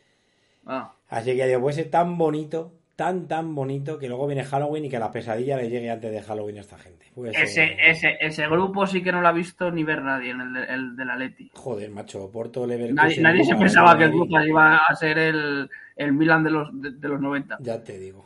[0.65, 4.87] Ah, Así que digo, puede ser tan bonito, tan, tan bonito, que luego viene Halloween
[4.87, 7.05] y que la pesadilla le llegue antes de Halloween a esta gente.
[7.15, 10.31] Puede ser- ese, ese, ese grupo sí que no lo ha visto ni ver nadie,
[10.31, 11.51] en el, de- el del Atleti.
[11.53, 12.95] Joder, macho, Porto, Leverkusen...
[12.95, 14.13] Nadie, nadie se pensaba que el.
[14.13, 17.59] Brujas iba a ser el, el Milan de los, de, de los 90.
[17.61, 18.25] Ya te digo.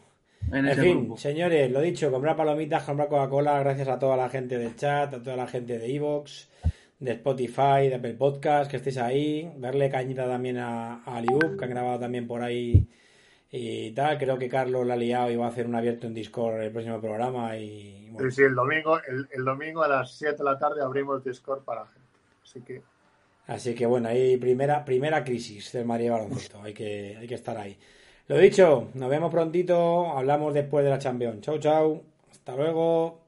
[0.52, 1.16] En En ese fin, grupo.
[1.16, 5.22] señores, lo dicho, comprar palomitas, comprar Coca-Cola, gracias a toda la gente del chat, a
[5.22, 6.48] toda la gente de Evox,
[6.98, 9.52] de Spotify, de Apple Podcast, que estéis ahí.
[9.58, 12.86] Darle cañita también a, a que han grabado también por ahí
[13.50, 14.18] y tal.
[14.18, 16.72] Creo que Carlos la ha liado y va a hacer un abierto en Discord el
[16.72, 17.56] próximo programa.
[17.56, 20.82] Y bueno, Sí, sí, el domingo, el, el domingo a las 7 de la tarde
[20.82, 22.08] abrimos Discord para la gente.
[22.44, 22.82] Así que
[23.46, 26.60] Así que bueno, ahí primera, primera crisis del Madrid Baloncesto.
[26.62, 27.76] Hay que, hay que estar ahí.
[28.28, 30.10] Lo dicho, nos vemos prontito.
[30.10, 31.40] Hablamos después de la Champions.
[31.42, 32.02] Chau, chau.
[32.30, 33.25] Hasta luego.